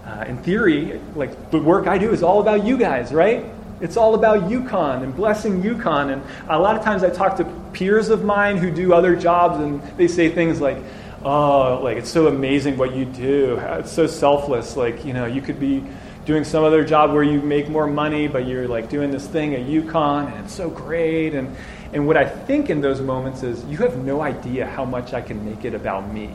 Uh, 0.05 0.25
in 0.27 0.37
theory, 0.37 0.99
like 1.15 1.51
the 1.51 1.59
work 1.59 1.87
I 1.87 1.97
do 1.97 2.11
is 2.11 2.23
all 2.23 2.41
about 2.41 2.65
you 2.65 2.77
guys, 2.77 3.11
right? 3.11 3.45
It's 3.79 3.97
all 3.97 4.15
about 4.15 4.49
UConn 4.49 5.03
and 5.03 5.15
blessing 5.15 5.61
UConn. 5.61 6.11
And 6.13 6.23
a 6.49 6.59
lot 6.59 6.75
of 6.75 6.83
times 6.83 7.03
I 7.03 7.09
talk 7.09 7.37
to 7.37 7.45
peers 7.73 8.09
of 8.09 8.23
mine 8.23 8.57
who 8.57 8.71
do 8.71 8.93
other 8.93 9.15
jobs, 9.15 9.59
and 9.59 9.81
they 9.97 10.07
say 10.07 10.29
things 10.29 10.59
like, 10.59 10.77
"Oh, 11.23 11.79
like 11.83 11.97
it's 11.97 12.09
so 12.09 12.27
amazing 12.27 12.77
what 12.77 12.95
you 12.95 13.05
do. 13.05 13.57
It's 13.61 13.91
so 13.91 14.07
selfless. 14.07 14.75
Like 14.75 15.05
you 15.05 15.13
know, 15.13 15.25
you 15.25 15.41
could 15.41 15.59
be." 15.59 15.83
doing 16.27 16.43
some 16.43 16.65
other 16.65 16.83
job 16.83 17.13
where 17.13 17.23
you 17.23 17.41
make 17.41 17.69
more 17.69 17.87
money, 17.87 18.27
but 18.27 18.45
you're 18.45 18.67
like 18.67 18.89
doing 18.89 19.11
this 19.11 19.25
thing 19.25 19.55
at 19.55 19.61
UConn 19.61 20.29
and 20.29 20.43
it's 20.43 20.53
so 20.53 20.69
great. 20.69 21.33
And, 21.33 21.55
and 21.93 22.05
what 22.05 22.17
I 22.17 22.25
think 22.27 22.69
in 22.69 22.81
those 22.81 22.99
moments 22.99 23.43
is, 23.43 23.63
you 23.63 23.77
have 23.77 23.97
no 24.03 24.19
idea 24.19 24.67
how 24.67 24.83
much 24.83 25.13
I 25.13 25.21
can 25.21 25.45
make 25.45 25.63
it 25.63 25.73
about 25.73 26.11
me. 26.11 26.29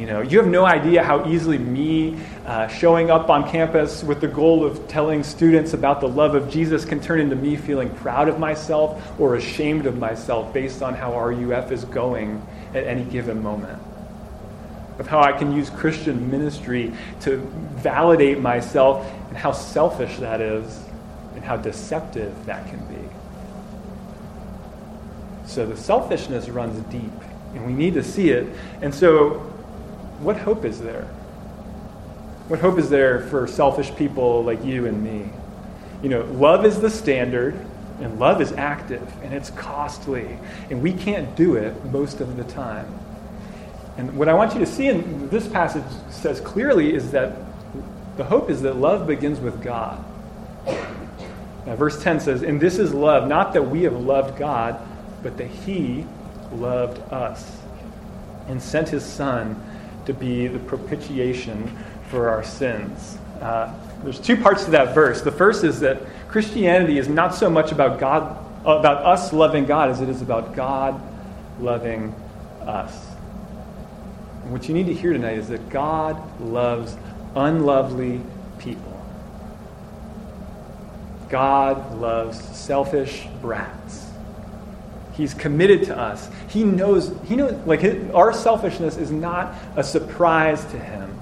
You 0.00 0.06
know, 0.06 0.22
you 0.22 0.38
have 0.38 0.46
no 0.48 0.64
idea 0.64 1.04
how 1.04 1.28
easily 1.28 1.58
me 1.58 2.16
uh, 2.46 2.68
showing 2.68 3.10
up 3.10 3.28
on 3.28 3.46
campus 3.46 4.02
with 4.02 4.22
the 4.22 4.28
goal 4.28 4.64
of 4.64 4.88
telling 4.88 5.22
students 5.22 5.74
about 5.74 6.00
the 6.00 6.08
love 6.08 6.34
of 6.34 6.48
Jesus 6.48 6.86
can 6.86 7.02
turn 7.02 7.20
into 7.20 7.36
me 7.36 7.54
feeling 7.54 7.90
proud 7.96 8.26
of 8.26 8.38
myself 8.38 9.20
or 9.20 9.34
ashamed 9.34 9.84
of 9.84 9.98
myself 9.98 10.54
based 10.54 10.80
on 10.80 10.94
how 10.94 11.12
RUF 11.12 11.70
is 11.70 11.84
going 11.84 12.40
at 12.72 12.86
any 12.86 13.04
given 13.04 13.42
moment. 13.42 13.78
Of 14.98 15.06
how 15.06 15.20
I 15.20 15.32
can 15.32 15.54
use 15.54 15.68
Christian 15.68 16.30
ministry 16.30 16.94
to 17.20 17.36
validate 17.74 18.40
myself 18.40 19.06
and 19.28 19.36
how 19.36 19.52
selfish 19.52 20.16
that 20.16 20.40
is 20.40 20.82
and 21.34 21.44
how 21.44 21.58
deceptive 21.58 22.46
that 22.46 22.66
can 22.70 22.78
be. 22.86 23.06
So 25.44 25.66
the 25.66 25.76
selfishness 25.76 26.48
runs 26.48 26.80
deep, 26.90 27.12
and 27.54 27.66
we 27.66 27.74
need 27.74 27.92
to 27.94 28.02
see 28.02 28.30
it. 28.30 28.46
And 28.80 28.94
so, 28.94 29.46
what 30.20 30.36
hope 30.36 30.64
is 30.64 30.80
there? 30.80 31.04
What 32.48 32.60
hope 32.60 32.78
is 32.78 32.90
there 32.90 33.20
for 33.28 33.46
selfish 33.46 33.94
people 33.94 34.42
like 34.44 34.64
you 34.64 34.86
and 34.86 35.02
me? 35.02 35.30
You 36.02 36.08
know, 36.08 36.22
love 36.32 36.64
is 36.64 36.80
the 36.80 36.90
standard, 36.90 37.54
and 38.00 38.18
love 38.18 38.40
is 38.40 38.52
active, 38.52 39.12
and 39.22 39.32
it's 39.34 39.50
costly, 39.50 40.38
and 40.70 40.82
we 40.82 40.92
can't 40.92 41.36
do 41.36 41.56
it 41.56 41.84
most 41.86 42.20
of 42.20 42.36
the 42.36 42.44
time. 42.44 42.92
And 43.96 44.16
what 44.16 44.28
I 44.28 44.34
want 44.34 44.54
you 44.54 44.60
to 44.60 44.66
see 44.66 44.88
in 44.88 45.28
this 45.28 45.46
passage 45.46 45.84
says 46.10 46.40
clearly 46.40 46.94
is 46.94 47.10
that 47.10 47.36
the 48.16 48.24
hope 48.24 48.50
is 48.50 48.62
that 48.62 48.76
love 48.76 49.06
begins 49.06 49.40
with 49.40 49.62
God. 49.62 50.02
Now, 51.66 51.76
verse 51.76 52.02
10 52.02 52.20
says, 52.20 52.42
And 52.42 52.60
this 52.60 52.78
is 52.78 52.94
love, 52.94 53.28
not 53.28 53.52
that 53.52 53.62
we 53.62 53.82
have 53.82 53.94
loved 53.94 54.38
God, 54.38 54.80
but 55.22 55.36
that 55.36 55.48
He 55.48 56.06
loved 56.52 56.98
us 57.12 57.58
and 58.48 58.60
sent 58.62 58.88
His 58.88 59.04
Son 59.04 59.62
to 60.10 60.18
be 60.18 60.48
the 60.48 60.58
propitiation 60.58 61.76
for 62.08 62.28
our 62.28 62.42
sins. 62.42 63.16
Uh, 63.40 63.72
there's 64.02 64.18
two 64.18 64.36
parts 64.36 64.64
to 64.64 64.70
that 64.72 64.92
verse. 64.92 65.22
The 65.22 65.30
first 65.30 65.62
is 65.62 65.78
that 65.80 66.02
Christianity 66.28 66.98
is 66.98 67.08
not 67.08 67.32
so 67.32 67.48
much 67.48 67.70
about 67.70 68.00
God, 68.00 68.36
about 68.62 69.04
us 69.04 69.32
loving 69.32 69.66
God, 69.66 69.88
as 69.88 70.00
it 70.00 70.08
is 70.08 70.20
about 70.20 70.56
God 70.56 71.00
loving 71.60 72.12
us. 72.62 73.06
And 74.42 74.52
what 74.52 74.68
you 74.68 74.74
need 74.74 74.86
to 74.86 74.94
hear 74.94 75.12
tonight 75.12 75.38
is 75.38 75.48
that 75.48 75.68
God 75.70 76.40
loves 76.40 76.96
unlovely 77.36 78.20
people. 78.58 78.96
God 81.28 82.00
loves 82.00 82.40
selfish 82.56 83.28
brats. 83.40 84.09
He's 85.12 85.34
committed 85.34 85.84
to 85.84 85.98
us. 85.98 86.28
He 86.48 86.64
knows, 86.64 87.14
he 87.24 87.36
knows 87.36 87.52
like 87.66 87.80
his, 87.80 88.10
our 88.12 88.32
selfishness 88.32 88.96
is 88.96 89.10
not 89.10 89.54
a 89.76 89.84
surprise 89.84 90.64
to 90.66 90.78
him. 90.78 91.18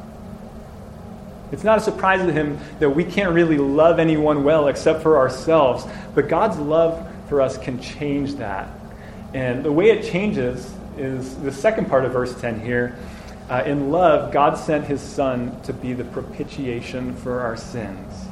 It's 1.50 1.64
not 1.64 1.78
a 1.78 1.80
surprise 1.80 2.20
to 2.20 2.32
him 2.32 2.58
that 2.78 2.90
we 2.90 3.04
can't 3.04 3.32
really 3.32 3.58
love 3.58 3.98
anyone 3.98 4.44
well 4.44 4.68
except 4.68 5.02
for 5.02 5.16
ourselves. 5.16 5.86
But 6.14 6.28
God's 6.28 6.58
love 6.58 7.06
for 7.28 7.40
us 7.40 7.56
can 7.56 7.80
change 7.80 8.34
that. 8.34 8.68
And 9.34 9.64
the 9.64 9.72
way 9.72 9.90
it 9.90 10.10
changes 10.10 10.72
is 10.96 11.36
the 11.36 11.52
second 11.52 11.88
part 11.88 12.04
of 12.04 12.12
verse 12.12 12.38
10 12.40 12.60
here. 12.60 12.98
Uh, 13.48 13.62
in 13.64 13.90
love, 13.90 14.32
God 14.32 14.58
sent 14.58 14.84
his 14.84 15.00
Son 15.00 15.58
to 15.62 15.72
be 15.72 15.94
the 15.94 16.04
propitiation 16.04 17.14
for 17.16 17.40
our 17.40 17.56
sins. 17.56 18.26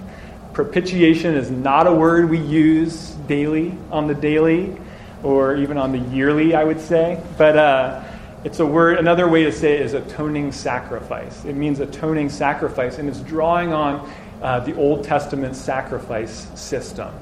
Propitiation 0.52 1.34
is 1.34 1.50
not 1.50 1.86
a 1.86 1.92
word 1.92 2.28
we 2.28 2.38
use 2.38 3.10
daily 3.26 3.76
on 3.90 4.06
the 4.08 4.14
daily 4.14 4.76
or 5.22 5.56
even 5.56 5.78
on 5.78 5.92
the 5.92 5.98
yearly, 5.98 6.54
I 6.54 6.64
would 6.64 6.80
say. 6.80 7.20
But 7.36 7.56
uh, 7.56 8.04
it's 8.44 8.60
a 8.60 8.66
word, 8.66 8.98
another 8.98 9.28
way 9.28 9.44
to 9.44 9.52
say 9.52 9.74
it 9.74 9.82
is 9.82 9.94
atoning 9.94 10.52
sacrifice. 10.52 11.44
It 11.44 11.54
means 11.54 11.80
atoning 11.80 12.30
sacrifice, 12.30 12.98
and 12.98 13.08
it's 13.08 13.20
drawing 13.20 13.72
on 13.72 14.08
uh, 14.42 14.60
the 14.60 14.76
Old 14.76 15.04
Testament 15.04 15.56
sacrifice 15.56 16.48
system. 16.54 17.12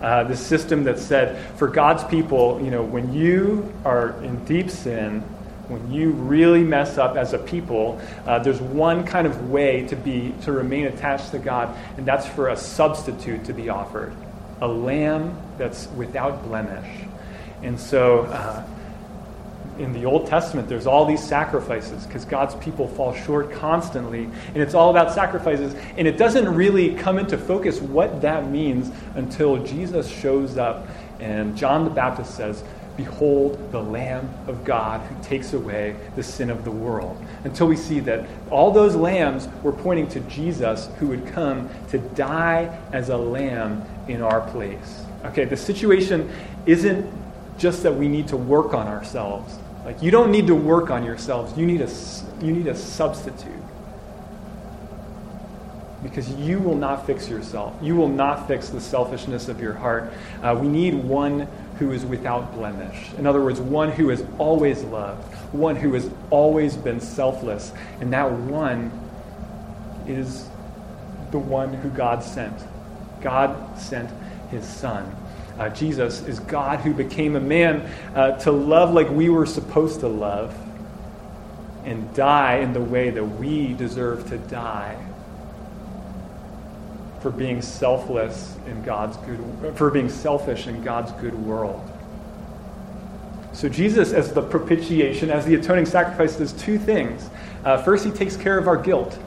Uh, 0.00 0.24
the 0.24 0.36
system 0.36 0.84
that 0.84 0.98
said, 0.98 1.38
for 1.56 1.68
God's 1.68 2.04
people, 2.04 2.60
you 2.62 2.70
know, 2.70 2.82
when 2.82 3.12
you 3.12 3.72
are 3.84 4.22
in 4.22 4.42
deep 4.44 4.70
sin, 4.70 5.22
when 5.68 5.92
you 5.92 6.10
really 6.10 6.64
mess 6.64 6.98
up 6.98 7.16
as 7.16 7.32
a 7.32 7.38
people, 7.38 8.00
uh, 8.26 8.38
there's 8.40 8.60
one 8.60 9.04
kind 9.04 9.26
of 9.26 9.50
way 9.50 9.86
to 9.86 9.96
be 9.96 10.34
to 10.42 10.52
remain 10.52 10.86
attached 10.86 11.30
to 11.30 11.38
God, 11.38 11.76
and 11.96 12.04
that's 12.04 12.26
for 12.26 12.48
a 12.48 12.56
substitute 12.56 13.44
to 13.44 13.52
be 13.52 13.68
offered, 13.68 14.12
a 14.60 14.66
lamb 14.66 15.38
that's 15.58 15.86
without 15.88 16.44
blemish. 16.44 17.06
And 17.62 17.78
so, 17.78 18.22
uh, 18.22 18.64
in 19.78 19.92
the 19.94 20.04
Old 20.04 20.26
Testament, 20.26 20.68
there's 20.68 20.86
all 20.86 21.06
these 21.06 21.22
sacrifices 21.22 22.06
because 22.06 22.24
God's 22.26 22.54
people 22.56 22.86
fall 22.86 23.14
short 23.14 23.50
constantly, 23.52 24.24
and 24.24 24.56
it's 24.58 24.74
all 24.74 24.90
about 24.90 25.12
sacrifices. 25.14 25.74
And 25.96 26.06
it 26.06 26.18
doesn't 26.18 26.54
really 26.54 26.94
come 26.94 27.18
into 27.18 27.38
focus 27.38 27.80
what 27.80 28.20
that 28.20 28.50
means 28.50 28.90
until 29.14 29.64
Jesus 29.64 30.08
shows 30.08 30.58
up, 30.58 30.86
and 31.18 31.56
John 31.56 31.84
the 31.84 31.90
Baptist 31.90 32.34
says, 32.34 32.62
Behold 32.96 33.72
the 33.72 33.82
Lamb 33.82 34.28
of 34.46 34.64
God 34.64 35.00
who 35.06 35.22
takes 35.24 35.54
away 35.54 35.96
the 36.16 36.22
sin 36.22 36.50
of 36.50 36.64
the 36.64 36.70
world. 36.70 37.16
Until 37.44 37.66
we 37.66 37.76
see 37.76 38.00
that 38.00 38.28
all 38.50 38.70
those 38.70 38.94
lambs 38.94 39.48
were 39.62 39.72
pointing 39.72 40.06
to 40.08 40.20
Jesus 40.20 40.90
who 40.98 41.08
would 41.08 41.26
come 41.28 41.70
to 41.90 41.98
die 41.98 42.78
as 42.92 43.08
a 43.08 43.16
lamb 43.16 43.82
in 44.08 44.20
our 44.20 44.42
place. 44.50 45.02
Okay, 45.24 45.46
the 45.46 45.56
situation 45.56 46.30
isn't 46.66 47.10
just 47.60 47.84
that 47.84 47.94
we 47.94 48.08
need 48.08 48.26
to 48.28 48.36
work 48.36 48.74
on 48.74 48.88
ourselves. 48.88 49.56
Like, 49.84 50.02
you 50.02 50.10
don't 50.10 50.32
need 50.32 50.48
to 50.48 50.54
work 50.54 50.90
on 50.90 51.04
yourselves, 51.04 51.56
you 51.56 51.66
need 51.66 51.82
a, 51.82 51.90
you 52.44 52.52
need 52.52 52.66
a 52.66 52.74
substitute. 52.74 53.52
because 56.02 56.30
you 56.36 56.58
will 56.58 56.76
not 56.76 57.06
fix 57.06 57.28
yourself. 57.28 57.74
You 57.82 57.94
will 57.94 58.08
not 58.08 58.48
fix 58.48 58.70
the 58.70 58.80
selfishness 58.80 59.48
of 59.48 59.60
your 59.60 59.74
heart. 59.74 60.12
Uh, 60.42 60.58
we 60.60 60.68
need 60.68 60.94
one 60.94 61.46
who 61.78 61.92
is 61.92 62.04
without 62.04 62.54
blemish. 62.54 63.10
In 63.18 63.26
other 63.26 63.42
words, 63.42 63.60
one 63.60 63.90
who 63.90 64.08
has 64.08 64.24
always 64.38 64.82
loved, 64.84 65.22
one 65.52 65.76
who 65.76 65.92
has 65.94 66.10
always 66.30 66.76
been 66.76 67.00
selfless. 67.00 67.72
And 68.00 68.12
that 68.12 68.30
one 68.32 68.90
is 70.06 70.48
the 71.30 71.38
one 71.38 71.74
who 71.74 71.90
God 71.90 72.22
sent. 72.22 72.58
God 73.20 73.78
sent 73.78 74.10
his 74.50 74.66
son. 74.66 75.14
Uh, 75.60 75.68
Jesus 75.68 76.22
is 76.22 76.40
God 76.40 76.80
who 76.80 76.94
became 76.94 77.36
a 77.36 77.40
man 77.40 77.82
uh, 78.14 78.38
to 78.38 78.50
love 78.50 78.94
like 78.94 79.10
we 79.10 79.28
were 79.28 79.44
supposed 79.44 80.00
to 80.00 80.08
love 80.08 80.56
and 81.84 82.14
die 82.14 82.56
in 82.60 82.72
the 82.72 82.80
way 82.80 83.10
that 83.10 83.22
we 83.22 83.74
deserve 83.74 84.26
to 84.30 84.38
die 84.38 84.96
for 87.20 87.30
being 87.30 87.60
selfless 87.60 88.56
in 88.66 88.82
God's 88.84 89.18
good 89.18 89.76
for 89.76 89.90
being 89.90 90.08
selfish 90.08 90.66
in 90.66 90.82
God's 90.82 91.12
good 91.20 91.34
world. 91.34 91.86
So 93.52 93.68
Jesus, 93.68 94.14
as 94.14 94.32
the 94.32 94.40
propitiation, 94.40 95.30
as 95.30 95.44
the 95.44 95.56
atoning 95.56 95.84
sacrifice, 95.84 96.36
does 96.36 96.54
two 96.54 96.78
things. 96.78 97.28
Uh, 97.66 97.82
first, 97.82 98.06
he 98.06 98.10
takes 98.10 98.34
care 98.34 98.56
of 98.56 98.66
our 98.66 98.78
guilt. 98.78 99.18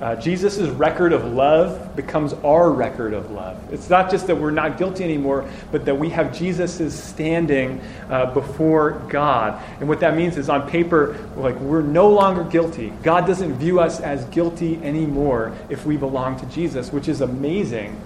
Uh, 0.00 0.16
Jesus' 0.16 0.58
record 0.70 1.12
of 1.12 1.24
love 1.24 1.94
becomes 1.94 2.32
our 2.44 2.70
record 2.70 3.14
of 3.14 3.30
love. 3.30 3.56
It's 3.72 3.88
not 3.88 4.10
just 4.10 4.26
that 4.26 4.34
we're 4.34 4.50
not 4.50 4.76
guilty 4.76 5.04
anymore, 5.04 5.48
but 5.70 5.84
that 5.84 5.96
we 5.96 6.10
have 6.10 6.36
Jesus' 6.36 6.92
standing 6.92 7.80
uh, 8.10 8.34
before 8.34 9.02
God. 9.08 9.62
And 9.78 9.88
what 9.88 10.00
that 10.00 10.16
means 10.16 10.36
is 10.36 10.48
on 10.48 10.68
paper, 10.68 11.16
like 11.36 11.54
we're 11.60 11.82
no 11.82 12.10
longer 12.10 12.42
guilty. 12.42 12.92
God 13.04 13.24
doesn't 13.24 13.54
view 13.54 13.78
us 13.78 14.00
as 14.00 14.24
guilty 14.26 14.76
anymore 14.82 15.56
if 15.68 15.86
we 15.86 15.96
belong 15.96 16.40
to 16.40 16.46
Jesus, 16.46 16.92
which 16.92 17.08
is 17.08 17.20
amazing. 17.20 17.98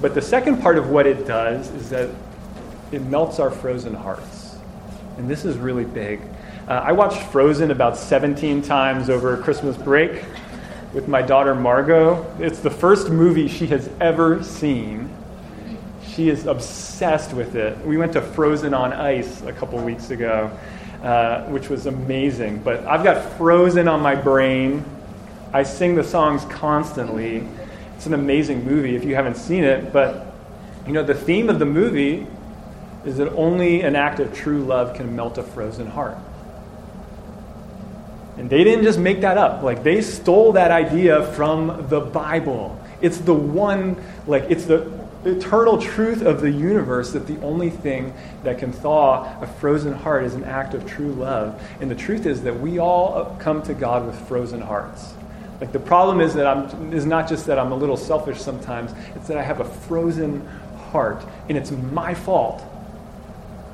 But 0.00 0.14
the 0.14 0.22
second 0.22 0.60
part 0.60 0.76
of 0.76 0.90
what 0.90 1.06
it 1.06 1.24
does 1.24 1.70
is 1.70 1.88
that 1.90 2.10
it 2.90 3.02
melts 3.02 3.38
our 3.38 3.50
frozen 3.50 3.94
hearts. 3.94 4.56
And 5.18 5.30
this 5.30 5.44
is 5.44 5.56
really 5.56 5.84
big. 5.84 6.20
Uh, 6.66 6.72
I 6.72 6.92
watched 6.92 7.22
Frozen 7.30 7.70
about 7.70 7.96
17 7.96 8.62
times 8.62 9.10
over 9.10 9.36
Christmas 9.36 9.76
break 9.76 10.24
with 10.94 11.08
my 11.08 11.20
daughter 11.20 11.56
Margot. 11.56 12.24
It's 12.38 12.60
the 12.60 12.70
first 12.70 13.10
movie 13.10 13.48
she 13.48 13.66
has 13.66 13.90
ever 14.00 14.42
seen. 14.44 15.10
She 16.06 16.28
is 16.28 16.46
obsessed 16.46 17.34
with 17.34 17.56
it. 17.56 17.76
We 17.84 17.96
went 17.96 18.12
to 18.12 18.22
Frozen 18.22 18.72
on 18.72 18.92
Ice 18.92 19.42
a 19.42 19.52
couple 19.52 19.80
weeks 19.80 20.10
ago, 20.10 20.56
uh, 21.02 21.46
which 21.46 21.68
was 21.68 21.86
amazing. 21.86 22.62
But 22.62 22.86
I've 22.86 23.02
got 23.02 23.36
Frozen 23.36 23.88
on 23.88 24.00
my 24.00 24.14
brain. 24.14 24.84
I 25.52 25.64
sing 25.64 25.96
the 25.96 26.04
songs 26.04 26.44
constantly. 26.44 27.44
It's 27.96 28.06
an 28.06 28.14
amazing 28.14 28.64
movie 28.64 28.94
if 28.94 29.04
you 29.04 29.16
haven't 29.16 29.36
seen 29.36 29.64
it. 29.64 29.92
But, 29.92 30.32
you 30.86 30.92
know, 30.92 31.02
the 31.02 31.14
theme 31.14 31.48
of 31.48 31.58
the 31.58 31.66
movie 31.66 32.24
is 33.04 33.16
that 33.16 33.32
only 33.32 33.82
an 33.82 33.96
act 33.96 34.20
of 34.20 34.32
true 34.32 34.64
love 34.64 34.94
can 34.94 35.16
melt 35.16 35.38
a 35.38 35.42
frozen 35.42 35.88
heart. 35.88 36.16
And 38.36 38.50
they 38.50 38.64
didn't 38.64 38.84
just 38.84 38.98
make 38.98 39.20
that 39.20 39.38
up. 39.38 39.62
Like 39.62 39.82
they 39.82 40.00
stole 40.00 40.52
that 40.52 40.70
idea 40.70 41.26
from 41.32 41.86
the 41.88 42.00
Bible. 42.00 42.80
It's 43.00 43.18
the 43.18 43.34
one, 43.34 43.96
like 44.26 44.44
it's 44.50 44.64
the 44.64 44.90
eternal 45.24 45.78
truth 45.78 46.22
of 46.22 46.40
the 46.40 46.50
universe 46.50 47.12
that 47.12 47.26
the 47.26 47.40
only 47.40 47.70
thing 47.70 48.12
that 48.42 48.58
can 48.58 48.72
thaw 48.72 49.40
a 49.40 49.46
frozen 49.46 49.92
heart 49.92 50.24
is 50.24 50.34
an 50.34 50.44
act 50.44 50.74
of 50.74 50.86
true 50.86 51.12
love. 51.12 51.60
And 51.80 51.90
the 51.90 51.94
truth 51.94 52.26
is 52.26 52.42
that 52.42 52.58
we 52.58 52.78
all 52.78 53.36
come 53.40 53.62
to 53.62 53.74
God 53.74 54.06
with 54.06 54.18
frozen 54.28 54.60
hearts. 54.60 55.14
Like 55.60 55.72
the 55.72 55.80
problem 55.80 56.20
is 56.20 56.34
that 56.34 56.46
I'm 56.46 56.92
is 56.92 57.06
not 57.06 57.28
just 57.28 57.46
that 57.46 57.58
I'm 57.58 57.72
a 57.72 57.76
little 57.76 57.96
selfish 57.96 58.40
sometimes, 58.40 58.92
it's 59.14 59.28
that 59.28 59.38
I 59.38 59.42
have 59.42 59.60
a 59.60 59.64
frozen 59.64 60.46
heart 60.90 61.24
and 61.48 61.56
it's 61.56 61.70
my 61.70 62.14
fault 62.14 62.62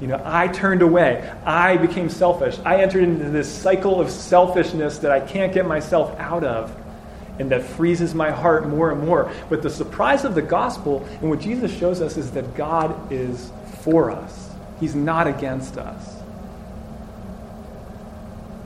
you 0.00 0.06
know, 0.06 0.20
I 0.24 0.48
turned 0.48 0.82
away. 0.82 1.30
I 1.44 1.76
became 1.76 2.08
selfish. 2.08 2.58
I 2.64 2.82
entered 2.82 3.04
into 3.04 3.28
this 3.28 3.52
cycle 3.52 4.00
of 4.00 4.10
selfishness 4.10 4.98
that 4.98 5.10
I 5.10 5.20
can't 5.20 5.52
get 5.52 5.66
myself 5.66 6.18
out 6.18 6.42
of 6.42 6.74
and 7.38 7.50
that 7.50 7.62
freezes 7.62 8.14
my 8.14 8.30
heart 8.30 8.66
more 8.68 8.90
and 8.90 9.04
more. 9.04 9.30
But 9.48 9.62
the 9.62 9.70
surprise 9.70 10.24
of 10.24 10.34
the 10.34 10.42
gospel 10.42 11.06
and 11.20 11.28
what 11.30 11.40
Jesus 11.40 11.76
shows 11.76 12.00
us 12.00 12.16
is 12.16 12.30
that 12.32 12.54
God 12.54 13.12
is 13.12 13.50
for 13.82 14.10
us, 14.10 14.50
He's 14.78 14.94
not 14.94 15.26
against 15.26 15.76
us. 15.76 16.16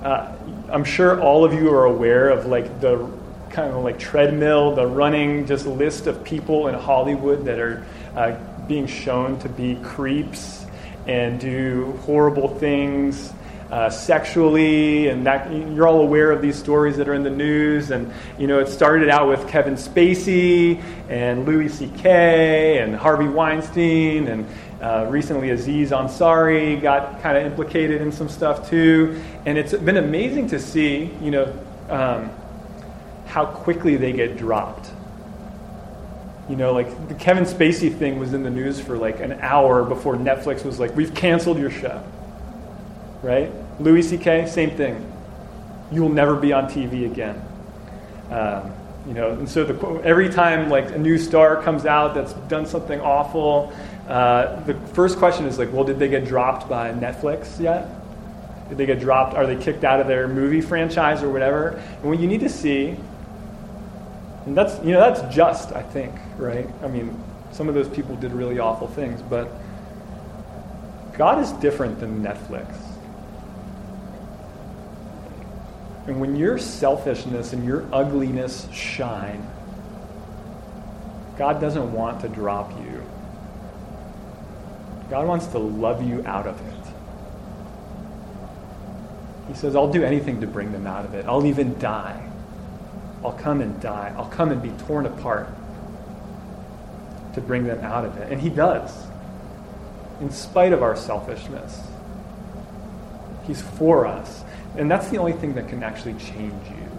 Uh, 0.03 0.37
I'm 0.69 0.85
sure 0.85 1.21
all 1.21 1.45
of 1.45 1.53
you 1.55 1.71
are 1.71 1.87
aware 1.87 2.29
of 2.29 2.47
like 2.47 2.81
the 2.81 3.11
kind 3.51 3.73
of 3.73 3.83
like 3.83 3.99
treadmill, 3.99 4.75
the 4.75 4.87
running 4.87 5.47
just 5.47 5.67
list 5.67 6.07
of 6.07 6.23
people 6.25 6.69
in 6.69 6.75
Hollywood 6.75 7.45
that 7.47 7.59
are 7.59 7.85
uh, 8.15 8.37
being 8.67 8.87
shown 8.87 9.39
to 9.39 9.49
be 9.49 9.77
creeps 9.77 10.64
and 11.07 11.39
do 11.41 11.93
horrible 12.03 12.49
things 12.49 13.33
uh, 13.71 13.91
sexually, 13.91 15.09
and 15.09 15.27
that 15.27 15.51
you're 15.53 15.89
all 15.89 16.01
aware 16.01 16.31
of 16.31 16.41
these 16.41 16.57
stories 16.57 16.97
that 16.97 17.09
are 17.09 17.15
in 17.15 17.25
the 17.25 17.31
news. 17.31 17.91
And 17.91 18.13
you 18.39 18.47
know, 18.47 18.61
it 18.61 18.69
started 18.69 19.09
out 19.09 19.29
with 19.29 19.49
Kevin 19.49 19.75
Spacey 19.75 20.83
and 21.09 21.45
Louis 21.45 21.69
C.K. 21.69 22.79
and 22.79 22.95
Harvey 22.95 23.27
Weinstein, 23.27 24.29
and 24.29 24.47
uh, 24.81 25.07
recently 25.09 25.51
Aziz 25.51 25.91
Ansari 25.91 26.81
got 26.81 27.21
kind 27.21 27.37
of 27.37 27.45
implicated 27.45 28.01
in 28.01 28.13
some 28.13 28.29
stuff 28.29 28.69
too. 28.69 29.21
And 29.47 29.59
it's 29.59 29.73
been 29.73 29.97
amazing 29.97 30.49
to 30.49 30.61
see, 30.61 31.11
you 31.21 31.31
know, 31.31 31.59
um, 31.89 32.31
how 33.27 33.47
quickly 33.47 33.97
they 33.97 34.13
get 34.13 34.37
dropped. 34.37 34.91
You 36.49 36.57
know, 36.57 36.73
like 36.73 37.09
the 37.09 37.15
Kevin 37.15 37.45
Spacey 37.45 37.97
thing 37.97 38.19
was 38.19 38.35
in 38.35 38.43
the 38.43 38.51
news 38.51 38.81
for 38.81 38.99
like 38.99 39.21
an 39.21 39.33
hour 39.41 39.83
before 39.83 40.17
Netflix 40.17 40.65
was 40.65 40.79
like, 40.79 40.95
we've 40.95 41.15
canceled 41.15 41.59
your 41.59 41.71
show. 41.71 42.03
Right? 43.23 43.51
Louis 43.81 44.03
C.K., 44.03 44.47
same 44.47 44.77
thing. 44.77 45.11
You 45.91 46.03
will 46.03 46.11
never 46.11 46.37
be 46.37 46.53
on 46.53 46.65
TV 46.65 47.11
again. 47.11 47.43
Um, 48.31 48.73
you 49.07 49.15
know, 49.15 49.31
and 49.31 49.49
so 49.49 49.65
the, 49.65 50.03
every 50.03 50.29
time 50.29 50.69
like 50.69 50.91
a 50.91 50.99
new 50.99 51.19
star 51.19 51.63
comes 51.63 51.87
out 51.87 52.15
that's 52.15 52.33
done 52.49 52.67
something 52.67 53.01
awful, 53.01 53.73
uh, 54.09 54.61
the 54.65 54.75
first 54.89 55.19
question 55.19 55.47
is 55.47 55.59
like, 55.59 55.73
well, 55.73 55.85
did 55.85 55.99
they 55.99 56.09
get 56.09 56.27
dropped 56.27 56.69
by 56.69 56.93
Netflix 56.93 57.61
yet? 57.61 57.89
Did 58.69 58.79
they 58.79 58.87
get 58.87 59.01
dropped? 59.01 59.35
Are 59.35 59.47
they 59.47 59.57
kicked 59.57 59.85
out 59.85 60.01
of 60.01 60.07
their 60.07 60.27
movie 60.27 60.61
franchise 60.61 61.23
or 61.23 61.31
whatever? 61.31 61.83
And 62.01 62.05
what 62.05 62.19
you 62.19 62.27
need 62.27 62.41
to 62.41 62.49
see 62.49 62.97
and 64.47 64.57
that's, 64.57 64.83
you 64.85 64.93
know, 64.93 65.01
that's 65.01 65.35
just, 65.35 65.73
I 65.73 65.83
think, 65.83 66.15
right? 66.37 66.69
I 66.83 66.89
mean, 66.89 67.19
some 67.53 67.69
of 67.69 67.75
those 67.75 67.89
people 67.89 68.17
did 68.17 68.33
really 68.33 68.59
awful 68.59 68.89
things, 68.89 69.23
but 69.23 69.51
God 71.17 71.43
is 71.43 71.53
different 71.53 72.01
than 72.01 72.23
Netflix. 72.23 72.75
And 76.07 76.21
when 76.21 76.37
your 76.37 76.59
selfishness 76.59 77.55
and 77.55 77.65
your 77.65 77.87
ugliness 77.93 78.69
shine, 78.71 79.49
God 81.39 81.61
doesn't 81.61 81.93
want 81.93 82.21
to 82.21 82.29
drop 82.29 82.71
you. 82.81 83.03
God 85.09 85.27
wants 85.27 85.47
to 85.49 85.59
love 85.59 86.07
you 86.07 86.23
out 86.27 86.47
of 86.47 86.61
it. 86.61 86.75
He 89.49 89.55
says, 89.55 89.77
I'll 89.77 89.93
do 89.93 90.03
anything 90.05 90.41
to 90.41 90.47
bring 90.47 90.73
them 90.73 90.87
out 90.87 91.05
of 91.05 91.15
it. 91.15 91.27
I'll 91.27 91.47
even 91.47 91.79
die. 91.79 92.31
I'll 93.25 93.33
come 93.33 93.61
and 93.61 93.81
die. 93.81 94.15
I'll 94.17 94.29
come 94.29 94.51
and 94.51 94.63
be 94.63 94.71
torn 94.85 95.07
apart 95.07 95.49
to 97.35 97.41
bring 97.41 97.65
them 97.65 97.81
out 97.81 98.05
of 98.05 98.17
it. 98.19 98.31
And 98.31 98.41
He 98.41 98.51
does, 98.51 99.07
in 100.21 100.31
spite 100.31 100.73
of 100.73 100.83
our 100.83 100.97
selfishness. 100.97 101.81
He's 103.47 103.61
for 103.61 104.07
us. 104.07 104.45
And 104.77 104.91
that's 104.91 105.09
the 105.09 105.19
only 105.19 105.33
thing 105.33 105.55
that 105.55 105.69
can 105.69 105.83
actually 105.83 106.15
change 106.15 106.69
you. 106.69 106.91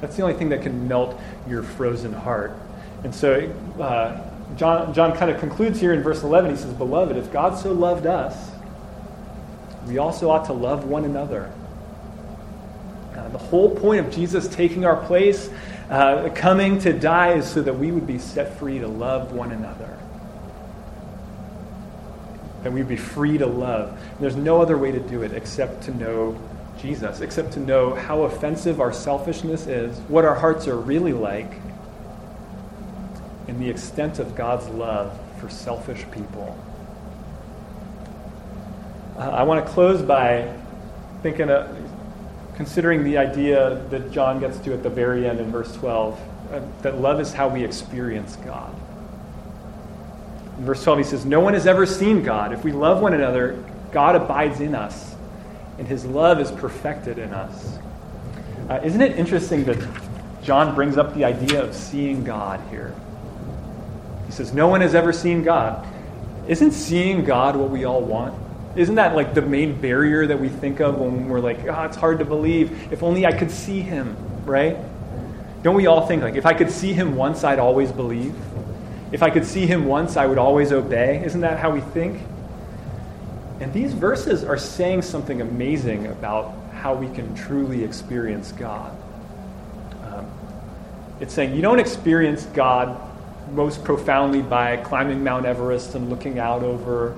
That's 0.00 0.16
the 0.16 0.22
only 0.22 0.34
thing 0.34 0.48
that 0.50 0.62
can 0.62 0.88
melt 0.88 1.18
your 1.48 1.62
frozen 1.62 2.12
heart. 2.12 2.52
And 3.04 3.14
so 3.14 3.50
uh, 3.80 4.20
John, 4.56 4.92
John 4.92 5.16
kind 5.16 5.30
of 5.30 5.40
concludes 5.40 5.80
here 5.80 5.92
in 5.92 6.02
verse 6.02 6.22
11. 6.22 6.50
He 6.50 6.56
says, 6.56 6.72
Beloved, 6.74 7.16
if 7.16 7.32
God 7.32 7.58
so 7.58 7.72
loved 7.72 8.06
us, 8.06 8.50
we 9.86 9.98
also 9.98 10.30
ought 10.30 10.44
to 10.46 10.52
love 10.52 10.84
one 10.84 11.04
another. 11.04 11.52
Uh, 13.32 13.38
the 13.38 13.44
whole 13.44 13.74
point 13.74 14.06
of 14.06 14.12
Jesus 14.12 14.48
taking 14.48 14.84
our 14.84 14.96
place, 15.06 15.50
uh, 15.90 16.28
coming 16.34 16.78
to 16.80 16.92
die, 16.92 17.34
is 17.34 17.48
so 17.48 17.62
that 17.62 17.78
we 17.78 17.90
would 17.90 18.06
be 18.06 18.18
set 18.18 18.58
free 18.58 18.78
to 18.78 18.88
love 18.88 19.32
one 19.32 19.52
another. 19.52 19.98
That 22.62 22.72
we'd 22.72 22.88
be 22.88 22.96
free 22.96 23.38
to 23.38 23.46
love. 23.46 23.90
And 23.90 24.20
there's 24.20 24.36
no 24.36 24.60
other 24.60 24.78
way 24.78 24.92
to 24.92 25.00
do 25.00 25.22
it 25.22 25.32
except 25.32 25.84
to 25.84 25.96
know 25.96 26.38
Jesus, 26.78 27.20
except 27.20 27.52
to 27.52 27.60
know 27.60 27.94
how 27.94 28.22
offensive 28.22 28.80
our 28.80 28.92
selfishness 28.92 29.66
is, 29.66 29.98
what 30.08 30.24
our 30.24 30.34
hearts 30.34 30.68
are 30.68 30.76
really 30.76 31.12
like, 31.12 31.52
and 33.48 33.60
the 33.60 33.68
extent 33.68 34.18
of 34.18 34.34
God's 34.34 34.68
love 34.68 35.18
for 35.38 35.48
selfish 35.48 36.04
people. 36.12 36.56
Uh, 39.16 39.30
I 39.30 39.42
want 39.42 39.64
to 39.64 39.72
close 39.72 40.00
by 40.00 40.56
thinking, 41.22 41.50
of, 41.50 41.68
considering 42.62 43.02
the 43.02 43.18
idea 43.18 43.84
that 43.90 44.12
John 44.12 44.38
gets 44.38 44.56
to 44.58 44.72
at 44.72 44.84
the 44.84 44.88
very 44.88 45.28
end 45.28 45.40
in 45.40 45.50
verse 45.50 45.74
12 45.74 46.16
uh, 46.52 46.60
that 46.82 47.00
love 47.00 47.20
is 47.20 47.32
how 47.32 47.48
we 47.48 47.64
experience 47.64 48.36
God. 48.36 48.72
In 50.58 50.64
verse 50.64 50.84
12, 50.84 50.98
he 51.00 51.04
says, 51.04 51.26
No 51.26 51.40
one 51.40 51.54
has 51.54 51.66
ever 51.66 51.86
seen 51.86 52.22
God. 52.22 52.52
If 52.52 52.62
we 52.62 52.70
love 52.70 53.02
one 53.02 53.14
another, 53.14 53.60
God 53.90 54.14
abides 54.14 54.60
in 54.60 54.76
us, 54.76 55.16
and 55.78 55.88
his 55.88 56.04
love 56.04 56.38
is 56.38 56.52
perfected 56.52 57.18
in 57.18 57.34
us. 57.34 57.78
Uh, 58.68 58.78
isn't 58.84 59.02
it 59.02 59.18
interesting 59.18 59.64
that 59.64 59.84
John 60.44 60.72
brings 60.76 60.96
up 60.96 61.14
the 61.14 61.24
idea 61.24 61.64
of 61.64 61.74
seeing 61.74 62.22
God 62.22 62.60
here? 62.70 62.94
He 64.26 64.30
says, 64.30 64.54
No 64.54 64.68
one 64.68 64.82
has 64.82 64.94
ever 64.94 65.12
seen 65.12 65.42
God. 65.42 65.84
Isn't 66.46 66.70
seeing 66.70 67.24
God 67.24 67.56
what 67.56 67.70
we 67.70 67.84
all 67.86 68.02
want? 68.02 68.40
Isn't 68.74 68.94
that 68.94 69.14
like 69.14 69.34
the 69.34 69.42
main 69.42 69.78
barrier 69.80 70.26
that 70.26 70.40
we 70.40 70.48
think 70.48 70.80
of 70.80 70.98
when 70.98 71.28
we're 71.28 71.40
like, 71.40 71.58
oh, 71.66 71.82
it's 71.82 71.96
hard 71.96 72.18
to 72.20 72.24
believe. 72.24 72.92
If 72.92 73.02
only 73.02 73.26
I 73.26 73.32
could 73.32 73.50
see 73.50 73.80
him, 73.80 74.16
right? 74.46 74.76
Don't 75.62 75.76
we 75.76 75.86
all 75.86 76.06
think 76.06 76.22
like, 76.22 76.36
if 76.36 76.46
I 76.46 76.54
could 76.54 76.70
see 76.70 76.92
him 76.92 77.14
once, 77.14 77.44
I'd 77.44 77.58
always 77.58 77.92
believe? 77.92 78.34
If 79.12 79.22
I 79.22 79.28
could 79.28 79.44
see 79.44 79.66
him 79.66 79.84
once, 79.84 80.16
I 80.16 80.26
would 80.26 80.38
always 80.38 80.72
obey? 80.72 81.22
Isn't 81.24 81.42
that 81.42 81.58
how 81.58 81.70
we 81.70 81.80
think? 81.80 82.22
And 83.60 83.72
these 83.72 83.92
verses 83.92 84.42
are 84.42 84.56
saying 84.56 85.02
something 85.02 85.42
amazing 85.42 86.06
about 86.06 86.54
how 86.72 86.94
we 86.94 87.14
can 87.14 87.32
truly 87.34 87.84
experience 87.84 88.52
God. 88.52 88.96
Um, 90.04 90.26
it's 91.20 91.34
saying 91.34 91.54
you 91.54 91.62
don't 91.62 91.78
experience 91.78 92.46
God 92.46 92.98
most 93.52 93.84
profoundly 93.84 94.40
by 94.40 94.78
climbing 94.78 95.22
Mount 95.22 95.44
Everest 95.44 95.94
and 95.94 96.08
looking 96.08 96.38
out 96.38 96.62
over 96.62 97.16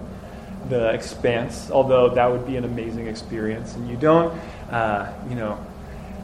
the 0.69 0.91
expanse, 0.91 1.71
although 1.71 2.09
that 2.11 2.31
would 2.31 2.47
be 2.47 2.57
an 2.57 2.65
amazing 2.65 3.07
experience. 3.07 3.75
And 3.75 3.89
you 3.89 3.97
don't, 3.97 4.33
uh, 4.71 5.13
you 5.29 5.35
know, 5.35 5.59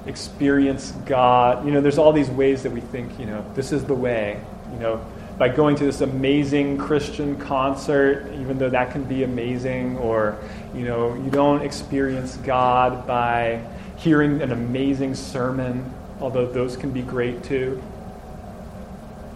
experience 0.06 0.92
God. 1.06 1.64
You 1.64 1.72
know, 1.72 1.80
there's 1.80 1.98
all 1.98 2.12
these 2.12 2.30
ways 2.30 2.62
that 2.62 2.72
we 2.72 2.80
think, 2.80 3.18
you 3.18 3.26
know, 3.26 3.44
this 3.54 3.72
is 3.72 3.84
the 3.84 3.94
way. 3.94 4.40
You 4.72 4.78
know, 4.78 5.04
by 5.38 5.48
going 5.48 5.76
to 5.76 5.84
this 5.84 6.00
amazing 6.00 6.78
Christian 6.78 7.36
concert, 7.38 8.30
even 8.40 8.58
though 8.58 8.70
that 8.70 8.92
can 8.92 9.04
be 9.04 9.24
amazing, 9.24 9.96
or, 9.98 10.38
you 10.74 10.84
know, 10.84 11.14
you 11.14 11.30
don't 11.30 11.62
experience 11.62 12.36
God 12.38 13.06
by 13.06 13.62
hearing 13.96 14.42
an 14.42 14.52
amazing 14.52 15.14
sermon, 15.14 15.92
although 16.20 16.46
those 16.46 16.76
can 16.76 16.90
be 16.90 17.02
great 17.02 17.42
too. 17.42 17.82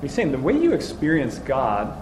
He's 0.00 0.12
saying 0.12 0.32
the 0.32 0.38
way 0.38 0.58
you 0.58 0.72
experience 0.72 1.38
God 1.38 1.96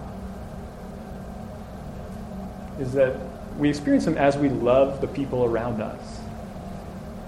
is 2.79 2.93
that 2.93 3.17
we 3.59 3.69
experience 3.69 4.07
Him 4.07 4.17
as 4.17 4.37
we 4.37 4.49
love 4.49 5.01
the 5.01 5.07
people 5.07 5.45
around 5.45 5.81
us. 5.81 6.21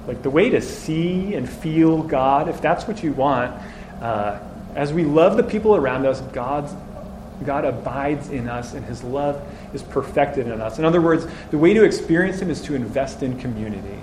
Like 0.07 0.23
the 0.23 0.31
way 0.31 0.51
to 0.51 0.61
see 0.61 1.35
and 1.35 1.49
feel 1.49 2.03
God, 2.03 2.49
if 2.49 2.61
that's 2.61 2.87
what 2.87 3.03
you 3.03 3.13
want, 3.13 3.55
uh, 4.01 4.39
as 4.75 4.93
we 4.93 5.05
love 5.05 5.37
the 5.37 5.43
people 5.43 5.77
around 5.77 6.07
us, 6.07 6.21
God's, 6.21 6.75
God 7.45 7.65
abides 7.65 8.29
in 8.29 8.49
us 8.49 8.75
and 8.75 8.85
His 8.85 9.03
love 9.03 9.43
is 9.73 9.83
perfected 9.83 10.47
in 10.47 10.61
us. 10.61 10.79
In 10.79 10.85
other 10.85 11.01
words, 11.01 11.27
the 11.51 11.59
way 11.59 11.75
to 11.75 11.85
experience 11.85 12.41
Him 12.41 12.51
is 12.51 12.61
to 12.63 12.75
invest 12.75 13.23
in 13.23 13.39
community 13.39 13.99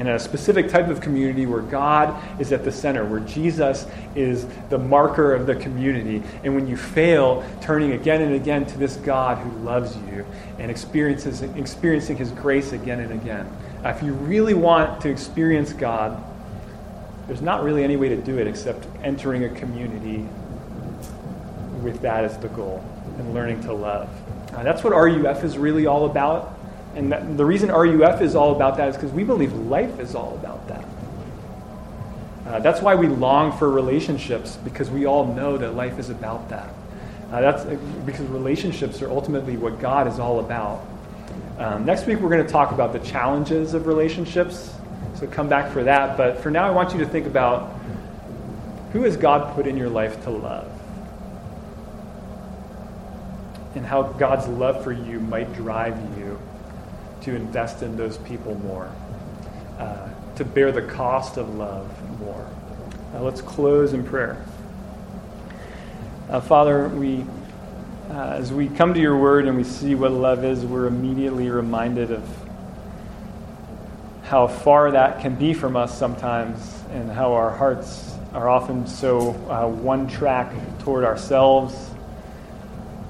in 0.00 0.08
a 0.08 0.18
specific 0.18 0.70
type 0.70 0.88
of 0.88 1.02
community 1.02 1.44
where 1.44 1.60
God 1.60 2.18
is 2.40 2.52
at 2.52 2.64
the 2.64 2.72
center, 2.72 3.04
where 3.04 3.20
Jesus 3.20 3.86
is 4.14 4.46
the 4.70 4.78
marker 4.78 5.34
of 5.34 5.46
the 5.46 5.54
community. 5.54 6.22
And 6.42 6.54
when 6.54 6.66
you 6.66 6.78
fail, 6.78 7.44
turning 7.60 7.92
again 7.92 8.22
and 8.22 8.34
again 8.34 8.64
to 8.64 8.78
this 8.78 8.96
God 8.96 9.36
who 9.36 9.50
loves 9.58 9.94
you 9.96 10.24
and 10.58 10.70
experiences, 10.70 11.42
experiencing 11.42 12.16
his 12.16 12.30
grace 12.30 12.72
again 12.72 13.00
and 13.00 13.12
again. 13.12 13.46
If 13.84 14.02
you 14.02 14.14
really 14.14 14.54
want 14.54 15.02
to 15.02 15.10
experience 15.10 15.74
God, 15.74 16.24
there's 17.26 17.42
not 17.42 17.62
really 17.62 17.84
any 17.84 17.98
way 17.98 18.08
to 18.08 18.16
do 18.16 18.38
it 18.38 18.46
except 18.46 18.86
entering 19.02 19.44
a 19.44 19.50
community 19.50 20.26
with 21.82 22.00
that 22.00 22.24
as 22.24 22.38
the 22.38 22.48
goal 22.48 22.82
and 23.18 23.34
learning 23.34 23.60
to 23.64 23.74
love. 23.74 24.08
Uh, 24.54 24.62
that's 24.62 24.82
what 24.82 24.94
RUF 24.94 25.44
is 25.44 25.58
really 25.58 25.86
all 25.86 26.06
about. 26.06 26.58
And 26.94 27.12
that, 27.12 27.36
the 27.36 27.44
reason 27.44 27.70
RUF 27.70 28.20
is 28.20 28.34
all 28.34 28.54
about 28.54 28.76
that 28.78 28.88
is 28.88 28.96
because 28.96 29.12
we 29.12 29.24
believe 29.24 29.52
life 29.52 29.98
is 30.00 30.14
all 30.14 30.34
about 30.34 30.66
that. 30.68 30.84
Uh, 32.46 32.58
that's 32.58 32.80
why 32.80 32.94
we 32.94 33.06
long 33.06 33.56
for 33.56 33.70
relationships, 33.70 34.56
because 34.64 34.90
we 34.90 35.06
all 35.06 35.32
know 35.34 35.56
that 35.56 35.74
life 35.74 35.98
is 35.98 36.10
about 36.10 36.48
that. 36.48 36.68
Uh, 37.30 37.40
that's 37.40 37.62
uh, 37.62 37.78
because 38.04 38.26
relationships 38.26 39.02
are 39.02 39.10
ultimately 39.10 39.56
what 39.56 39.78
God 39.78 40.08
is 40.08 40.18
all 40.18 40.40
about. 40.40 40.84
Um, 41.58 41.84
next 41.84 42.06
week, 42.06 42.18
we're 42.18 42.30
going 42.30 42.44
to 42.44 42.52
talk 42.52 42.72
about 42.72 42.92
the 42.92 42.98
challenges 43.00 43.74
of 43.74 43.86
relationships. 43.86 44.74
So 45.14 45.26
come 45.28 45.48
back 45.48 45.72
for 45.72 45.84
that. 45.84 46.16
But 46.16 46.40
for 46.40 46.50
now, 46.50 46.66
I 46.66 46.70
want 46.70 46.92
you 46.92 46.98
to 47.00 47.06
think 47.06 47.26
about 47.26 47.72
who 48.92 49.02
has 49.04 49.16
God 49.16 49.54
put 49.54 49.66
in 49.66 49.76
your 49.76 49.88
life 49.88 50.22
to 50.24 50.30
love? 50.30 50.70
And 53.76 53.86
how 53.86 54.02
God's 54.02 54.48
love 54.48 54.82
for 54.82 54.90
you 54.90 55.20
might 55.20 55.52
drive 55.54 55.96
you 56.18 56.29
to 57.22 57.34
invest 57.34 57.82
in 57.82 57.96
those 57.96 58.18
people 58.18 58.54
more, 58.60 58.90
uh, 59.78 60.08
to 60.36 60.44
bear 60.44 60.72
the 60.72 60.82
cost 60.82 61.36
of 61.36 61.54
love 61.56 61.88
more. 62.20 62.48
Uh, 63.14 63.22
let's 63.22 63.42
close 63.42 63.92
in 63.92 64.04
prayer. 64.04 64.44
Uh, 66.28 66.40
Father, 66.40 66.88
we, 66.88 67.24
uh, 68.10 68.36
as 68.38 68.52
we 68.52 68.68
come 68.68 68.94
to 68.94 69.00
your 69.00 69.16
word 69.18 69.46
and 69.46 69.56
we 69.56 69.64
see 69.64 69.94
what 69.94 70.12
love 70.12 70.44
is, 70.44 70.64
we're 70.64 70.86
immediately 70.86 71.50
reminded 71.50 72.12
of 72.12 72.22
how 74.22 74.46
far 74.46 74.92
that 74.92 75.20
can 75.20 75.34
be 75.34 75.52
from 75.52 75.74
us 75.74 75.98
sometimes 75.98 76.84
and 76.92 77.10
how 77.10 77.32
our 77.32 77.50
hearts 77.50 78.14
are 78.32 78.48
often 78.48 78.86
so 78.86 79.30
uh, 79.50 79.66
one 79.66 80.06
track 80.06 80.52
toward 80.78 81.02
ourselves 81.02 81.90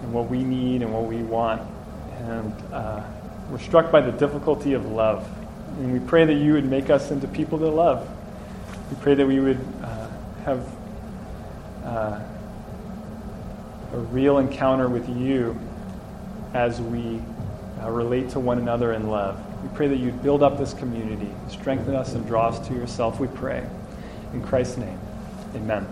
and 0.02 0.12
what 0.14 0.30
we 0.30 0.42
need 0.42 0.80
and 0.80 0.92
what 0.92 1.04
we 1.04 1.18
want. 1.18 1.60
And 2.20 2.54
uh, 2.72 3.02
we're 3.50 3.58
struck 3.58 3.90
by 3.90 4.00
the 4.00 4.12
difficulty 4.12 4.74
of 4.74 4.86
love. 4.86 5.28
And 5.78 5.92
we 5.92 6.00
pray 6.00 6.24
that 6.24 6.34
you 6.34 6.52
would 6.52 6.64
make 6.64 6.90
us 6.90 7.10
into 7.10 7.26
people 7.28 7.58
that 7.58 7.70
love. 7.70 8.08
We 8.90 8.96
pray 9.02 9.14
that 9.14 9.26
we 9.26 9.40
would 9.40 9.60
uh, 9.82 10.08
have 10.44 10.66
uh, 11.84 12.20
a 13.92 13.98
real 13.98 14.38
encounter 14.38 14.88
with 14.88 15.08
you 15.08 15.58
as 16.54 16.80
we 16.80 17.20
uh, 17.82 17.90
relate 17.90 18.30
to 18.30 18.40
one 18.40 18.58
another 18.58 18.92
in 18.92 19.08
love. 19.08 19.40
We 19.62 19.68
pray 19.76 19.88
that 19.88 19.96
you'd 19.96 20.22
build 20.22 20.42
up 20.42 20.58
this 20.58 20.74
community, 20.74 21.30
strengthen 21.48 21.94
us, 21.94 22.14
and 22.14 22.26
draw 22.26 22.48
us 22.48 22.66
to 22.68 22.74
yourself, 22.74 23.20
we 23.20 23.28
pray. 23.28 23.66
In 24.32 24.42
Christ's 24.42 24.78
name, 24.78 24.98
amen. 25.54 25.86